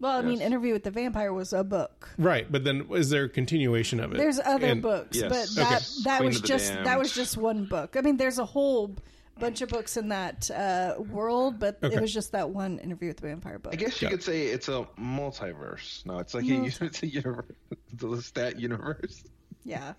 [0.00, 0.46] well, I mean, Yes.
[0.46, 2.08] Interview with the Vampire was a book.
[2.18, 4.18] Right, but then is there a continuation of it?
[4.18, 5.28] There's other And- books, Yes.
[5.28, 5.70] but Okay.
[5.70, 7.96] that that Queen was of the just that was just one book.
[7.96, 8.94] I mean, there's a whole
[9.38, 11.94] bunch of books in that uh, world, but Okay.
[11.94, 13.72] it was just that one Interview with the Vampire book.
[13.72, 14.10] I guess you Yeah.
[14.12, 16.04] could say it's a multiverse.
[16.06, 17.46] No, it's like a, it's a universe,
[17.92, 19.22] the stat universe.
[19.64, 19.92] Yeah,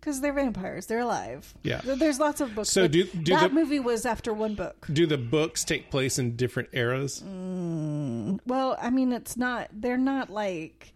[0.00, 0.86] because they're vampires.
[0.86, 1.52] They're alive.
[1.62, 1.80] Yeah.
[1.84, 2.70] There's lots of books.
[2.70, 4.86] So do- do that the- movie was after one book.
[4.92, 7.22] Do the books take place in different eras?
[7.26, 9.68] Mm, well, I mean, it's not.
[9.72, 10.92] They're not like.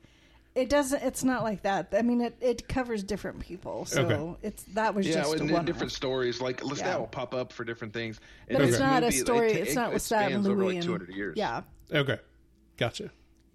[0.55, 1.03] It doesn't.
[1.03, 1.89] It's not like that.
[1.93, 3.87] I mean, it, it covers different people.
[3.87, 4.39] So Okay.
[4.43, 5.65] it's that was Yeah, just a and one.
[5.65, 6.41] different stories.
[6.41, 6.97] Like Lestat Yeah.
[6.99, 8.21] will pop up for different things.
[8.49, 9.53] And But it's this not a story.
[9.53, 11.37] It, it's not it with that and spans over Louis like and 200 years.
[11.37, 11.63] Yeah.
[11.93, 12.19] Okay,
[12.77, 13.11] gotcha,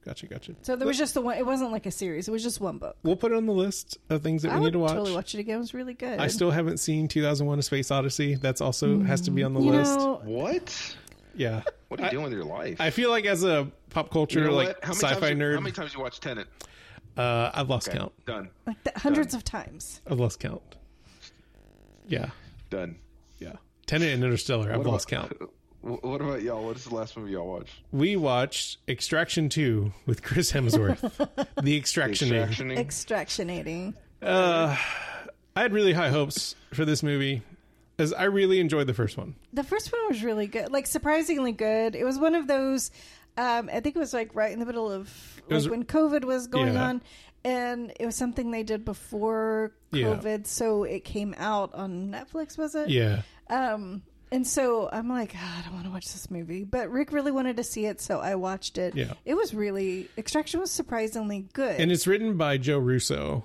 [0.06, 0.56] gotcha, gotcha.
[0.62, 1.38] So there was just the one.
[1.38, 2.28] It wasn't like a series.
[2.28, 2.98] It was just one book.
[3.04, 4.92] We'll put it on the list of things that I we need to watch.
[4.92, 5.56] totally watch it again.
[5.56, 6.20] It was really good.
[6.20, 8.36] I still haven't seen 2001: A Space Odyssey.
[8.36, 9.98] That's also has to be on the you list.
[9.98, 10.96] know, What?
[11.36, 12.80] yeah, What are you I- doing with your life?
[12.82, 14.84] I feel like as a pop culture You know like?
[14.84, 16.48] How many sci-fi times you- nerd, How many times you watch Tenet?
[17.18, 18.12] uh, I've lost Okay, count.
[18.26, 18.50] Done.
[18.66, 20.02] like the, hundreds of times.
[20.10, 20.62] I've lost count.
[22.08, 22.30] Yeah,
[22.70, 22.98] Done.
[23.40, 23.54] yeah.
[23.86, 24.72] Tenet and Interstellar.
[24.72, 25.52] I've What lost about- count.
[25.82, 26.64] Wh- What about y'all?
[26.66, 27.74] What is the last movie y'all watched?
[27.92, 31.00] We watched Extraction 2 with Chris Hemsworth.
[31.62, 32.30] the Extraction.
[32.30, 32.78] Extractioning.
[32.78, 33.94] Extractionating.
[34.22, 34.76] Uh,
[35.56, 37.42] I had really high hopes for this movie.
[37.98, 39.36] As I really enjoyed the first one.
[39.52, 41.96] The first one was really good, like surprisingly good.
[41.96, 42.92] It was one of those.
[43.38, 45.10] Um, I think it was like right in the middle of
[45.48, 46.84] like was- when COVID was going Yeah.
[46.88, 47.02] on,
[47.44, 50.08] and it was something they did before Yeah.
[50.16, 52.58] COVID, so it came out on Netflix.
[52.58, 52.88] Was it?
[52.90, 53.24] Yeah.
[53.50, 54.02] Um,
[54.32, 57.32] and so I'm like, "Ah, I don't want to watch this movie, but Rick really
[57.32, 58.96] wanted to see it, so I watched it.
[58.96, 59.14] Yeah.
[59.26, 61.80] It was really Extraction was surprisingly good.
[61.80, 63.44] And it's written by Joe Russo,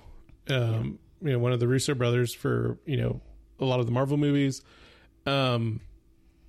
[0.49, 3.21] um, you know, one of the Russo brothers for you know
[3.59, 4.61] a lot of the Marvel movies.
[5.25, 5.81] Um,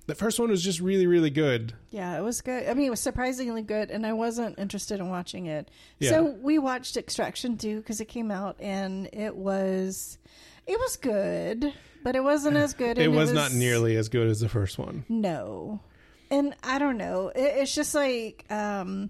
[0.05, 1.73] the first one was just really, really good.
[1.89, 2.69] yeah, it was good.
[2.69, 5.69] I mean, it was surprisingly good, and I wasn't interested in watching it.
[5.99, 6.11] Yeah.
[6.11, 10.17] So we watched Extraction 2 because it came out, and it was
[10.67, 12.97] it was good, but it wasn't as good.
[12.97, 15.05] It and was, not nearly as good as the first one.
[15.09, 15.79] No.
[16.29, 17.29] And I don't know.
[17.29, 19.09] It, it's just like um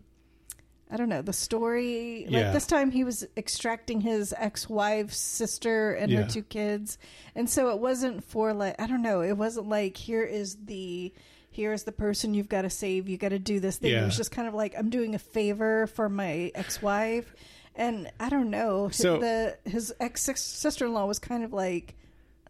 [0.90, 2.52] I don't know, the story like Yeah.
[2.54, 6.22] this time he was extracting his ex-wife's sister and Yeah.
[6.24, 6.98] her two kids.
[7.36, 11.12] And so it wasn't for like I don't know, it wasn't like here is the
[11.50, 13.92] here is the person you've got to save, you got to do this thing.
[13.92, 17.34] It was just kind of like I'm doing a favor for my ex-wife.
[17.78, 21.96] And I don't know, So- the his ex sister-in-law was kind of like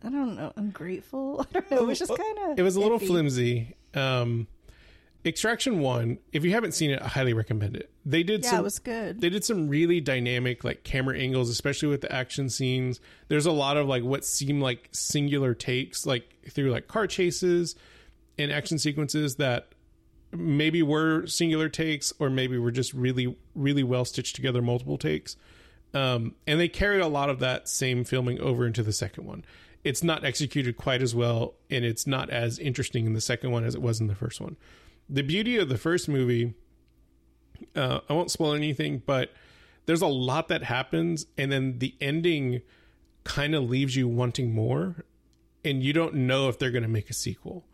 [0.04, 1.46] I don't know, ungrateful.
[1.50, 1.78] I don't know.
[1.80, 3.76] It was just kind of It was a little flimsy.
[3.94, 4.48] Um,
[5.26, 6.20] Extraction One.
[6.32, 7.90] If you haven't seen it, I highly recommend it.
[8.06, 8.60] They did Yeah, some.
[8.60, 9.20] it was good.
[9.20, 13.02] They did some really dynamic like camera angles, especially with the action scenes.
[13.28, 17.76] There's a lot of like what seem like singular takes, like through like car chases
[18.38, 19.68] and action sequences that
[20.38, 25.36] maybe were singular takes or maybe were just really really well stitched together multiple takes.
[25.94, 29.46] Um, and they carried a lot of that same filming over into the second one.
[29.84, 33.64] It's not executed quite as well, and it's not as interesting in the second one
[33.64, 34.58] as it was in the first one.
[35.10, 36.56] The beauty of the first movie,
[37.74, 39.32] uh, I won't spoil anything, but
[39.86, 42.62] there's a lot that happens, and then the ending
[43.24, 45.06] kind of leaves you wanting more,
[45.64, 47.66] and you don't know if they're going to make a sequel.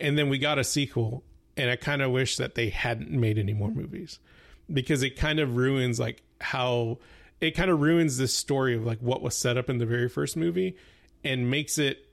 [0.00, 1.22] And then we got a sequel,
[1.56, 4.18] and I kind of wish that they hadn't made any more movies
[4.72, 6.98] because it kind of ruins like how
[7.40, 10.08] it kind of ruins this story of like what was set up in the very
[10.08, 10.76] first movie
[11.24, 12.06] and makes it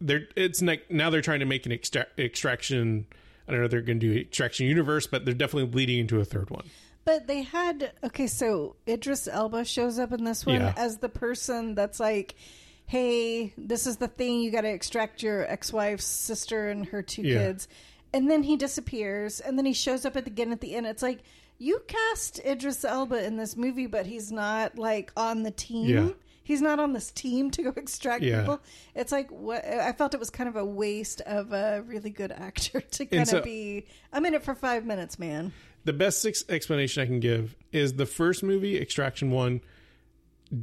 [0.00, 3.06] they're it's like now they're trying to make an extra- extraction
[3.46, 6.20] I don't know if they're going to do extraction universe but they're definitely bleeding into
[6.20, 6.64] a third one.
[7.04, 10.72] But they had okay, so Idris Elba shows up in this one Yeah.
[10.76, 12.34] as the person that's like,
[12.86, 14.40] "Hey, this is the thing.
[14.40, 17.34] You got to extract your ex-wife's sister and her two Yeah.
[17.40, 17.68] kids,"
[18.14, 20.86] and then he disappears, and then he shows up at the, again at the end.
[20.86, 21.18] It's like
[21.58, 25.86] you cast Idris Elba in this movie, but he's not like on the team.
[25.88, 26.08] Yeah.
[26.42, 28.40] He's not on this team to go extract Yeah.
[28.40, 28.60] people.
[28.94, 32.32] It's like what I felt it was kind of a waste of a really good
[32.48, 33.86] actor to kind so- of be.
[34.12, 35.52] I'm in it for five minutes, man.
[35.84, 39.60] The best ex- explanation I can give is the first movie Extraction 1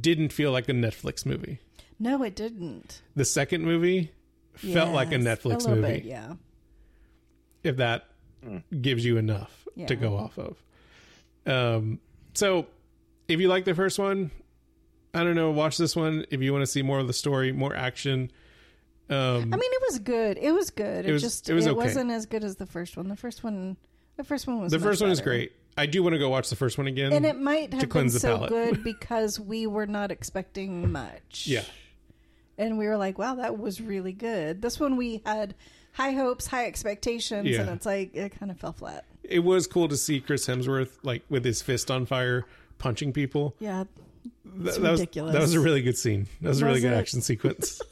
[0.00, 1.58] didn't feel like a Netflix movie.
[1.98, 3.02] No, it didn't.
[3.14, 4.10] The second movie
[4.54, 5.92] felt like a Netflix little movie.
[6.00, 6.34] bit, yeah.
[7.64, 8.06] If that
[8.80, 9.86] gives you enough Yeah.
[9.86, 10.56] to go off of.
[11.46, 12.00] Um,
[12.34, 12.66] so
[13.28, 14.30] if you like the first one,
[15.14, 17.52] I don't know, watch this one if you want to see more of the story,
[17.52, 18.30] more action.
[19.10, 19.16] Um,
[19.52, 20.38] I mean, it was good.
[20.38, 21.04] It was good.
[21.06, 21.74] It, was- just it was okay.
[21.76, 23.08] wasn't as good as the first one.
[23.08, 23.76] The first one,
[24.16, 25.52] the first one was the much first one is great.
[25.76, 27.12] I do want to go watch the first one again.
[27.12, 28.50] and it might have been the so palate.
[28.50, 31.46] good because we were not expecting much.
[31.46, 31.64] yeah.
[32.58, 35.54] and we were like, "Wow, that was really good." This one we had
[35.92, 37.60] high hopes, high expectations, Yeah.
[37.62, 39.04] and it's like it kind of fell flat.
[39.22, 42.44] It was cool to see Chris Hemsworth like with his fist on fire
[42.78, 43.54] punching people.
[43.60, 43.84] Yeah,
[44.44, 45.32] Th- that was ridiculous.
[45.32, 46.26] that was a really good scene.
[46.40, 46.96] That was a really Was good it?
[46.98, 47.80] action sequence.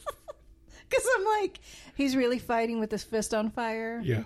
[0.88, 1.60] because I'm like,
[1.94, 4.00] he's really fighting with his fist on fire.
[4.04, 4.24] yeah.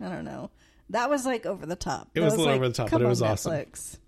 [0.00, 0.50] I don't know.
[0.90, 2.08] That was like over the top.
[2.14, 3.52] It That was a little like, over the top, but it was awesome.
[3.52, 3.98] Netflix.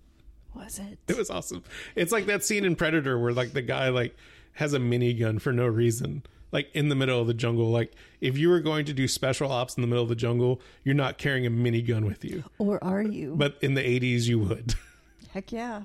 [0.53, 0.97] Was it?
[1.07, 1.63] It was awesome.
[1.95, 4.15] It's like that scene in Predator where like the guy like
[4.53, 7.69] has a minigun for no reason, like in the middle of the jungle.
[7.71, 10.61] Like if you were going to do special ops in the middle of the jungle,
[10.83, 12.43] you're not carrying a minigun with you.
[12.57, 13.35] Or are you?
[13.35, 14.75] But in the 80s, you would.
[15.31, 15.81] Heck yeah.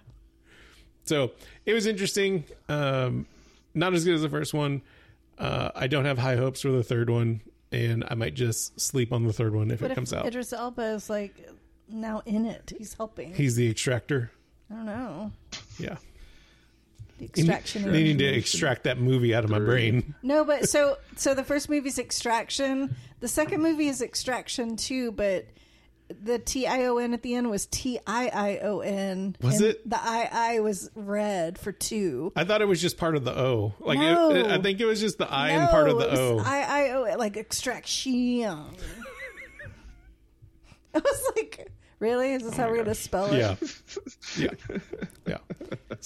[1.04, 1.32] So
[1.66, 2.44] it was interesting.
[2.68, 3.26] Um,
[3.74, 4.82] not as good as the first one.
[5.38, 7.40] Uh, I don't have high hopes for the third one,
[7.72, 10.26] and I might just sleep on the third one if But it if comes out.
[10.26, 11.34] Idris Elba is like
[11.88, 13.34] now in it, he's helping.
[13.34, 14.30] He's the extractor.
[14.70, 15.32] I don't know.
[15.78, 15.96] Yeah.
[17.20, 17.92] The extraction.
[17.92, 20.14] They need to extract that movie out of my brain.
[20.22, 22.96] No, but so so the first movie is Extraction.
[23.20, 25.46] The second movie is Extraction too, but
[26.08, 29.36] the T I O N at the end was T I I O N.
[29.42, 29.88] Was and it?
[29.90, 32.32] The I I was red for two.
[32.34, 33.74] I thought it was just part of the O.
[33.80, 34.30] Like No.
[34.34, 36.38] it- I think it was just the I and part of the O.
[36.38, 38.44] I I O like extraction.
[40.94, 42.32] I was like, really?
[42.32, 43.38] Is this oh how we're gonna spell it?
[43.38, 43.56] Yeah.
[44.38, 44.78] Yeah.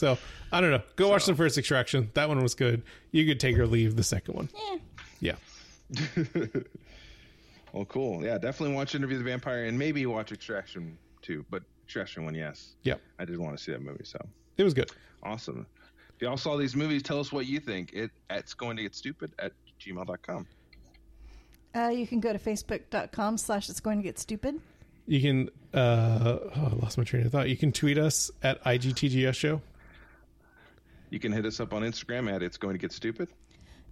[0.00, 0.16] Yeah.
[0.16, 0.18] So
[0.52, 0.82] I don't know.
[0.96, 2.10] Go watch the first extraction.
[2.14, 2.82] That one was good.
[3.12, 4.48] You could take or leave the second one.
[4.72, 4.78] Eh.
[5.20, 5.36] Yeah.
[7.72, 8.24] well, cool.
[8.24, 11.44] Yeah, definitely watch Interview the Vampire and maybe watch Extraction too.
[11.50, 12.74] But Extraction one, yes.
[12.82, 13.00] Yep.
[13.18, 14.04] I did want to see that movie.
[14.04, 14.18] So
[14.56, 14.90] It was good.
[15.22, 15.66] awesome.
[16.16, 17.92] If y'all saw these movies, tell us what you think.
[17.92, 20.46] It it's going to get stupid at gmail.com.
[21.74, 24.60] Uh, you can go to facebook.com slash it's going to get stupid.
[25.06, 27.48] You can uh oh, I lost my train of thought.
[27.48, 29.60] You can tweet us at IGTGS show.
[31.14, 33.28] You can hit us up on Instagram at It's Going to Get Stupid.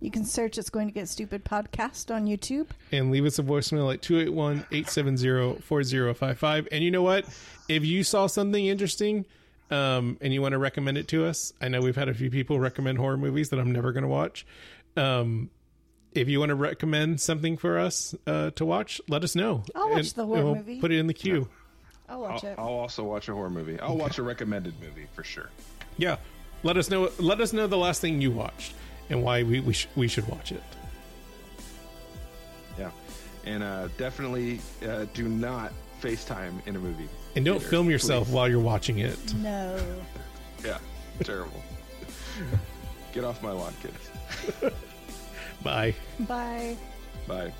[0.00, 2.66] You can search It's Going to Get Stupid podcast on YouTube.
[2.90, 7.24] and leave us a voicemail at 281-870-4055 and you know what
[7.68, 9.24] if you saw something interesting
[9.70, 12.28] um, and you want to recommend it to us i know we've had a few
[12.30, 14.44] people recommend horror movies that i'm never going to watch
[14.96, 15.48] um,
[16.12, 19.90] if you want to recommend something for us uh, to watch let us know I'll
[19.90, 20.80] watch And- the horror and we'll movie.
[20.80, 21.48] put it in the queue
[22.08, 22.58] I'll I'll, watch it.
[22.58, 23.80] I'll also watch a horror movie.
[23.80, 25.48] I'll watch a recommended movie for sure.
[25.96, 26.16] yeah
[26.62, 28.74] let us know let us know the last thing you watched
[29.10, 30.62] and why we we, sh- we should watch it
[32.78, 32.90] Yeah.
[33.44, 37.08] And uh, definitely uh, do not FaceTime in a movie.
[37.36, 38.34] and don't theater, film yourself please.
[38.34, 39.78] while you're watching it No.
[40.64, 40.78] Yeah.
[41.24, 41.62] Terrible.
[43.12, 44.10] Get off my lawn, kids.
[45.62, 46.76] bye Bye.
[47.28, 47.52] Bye.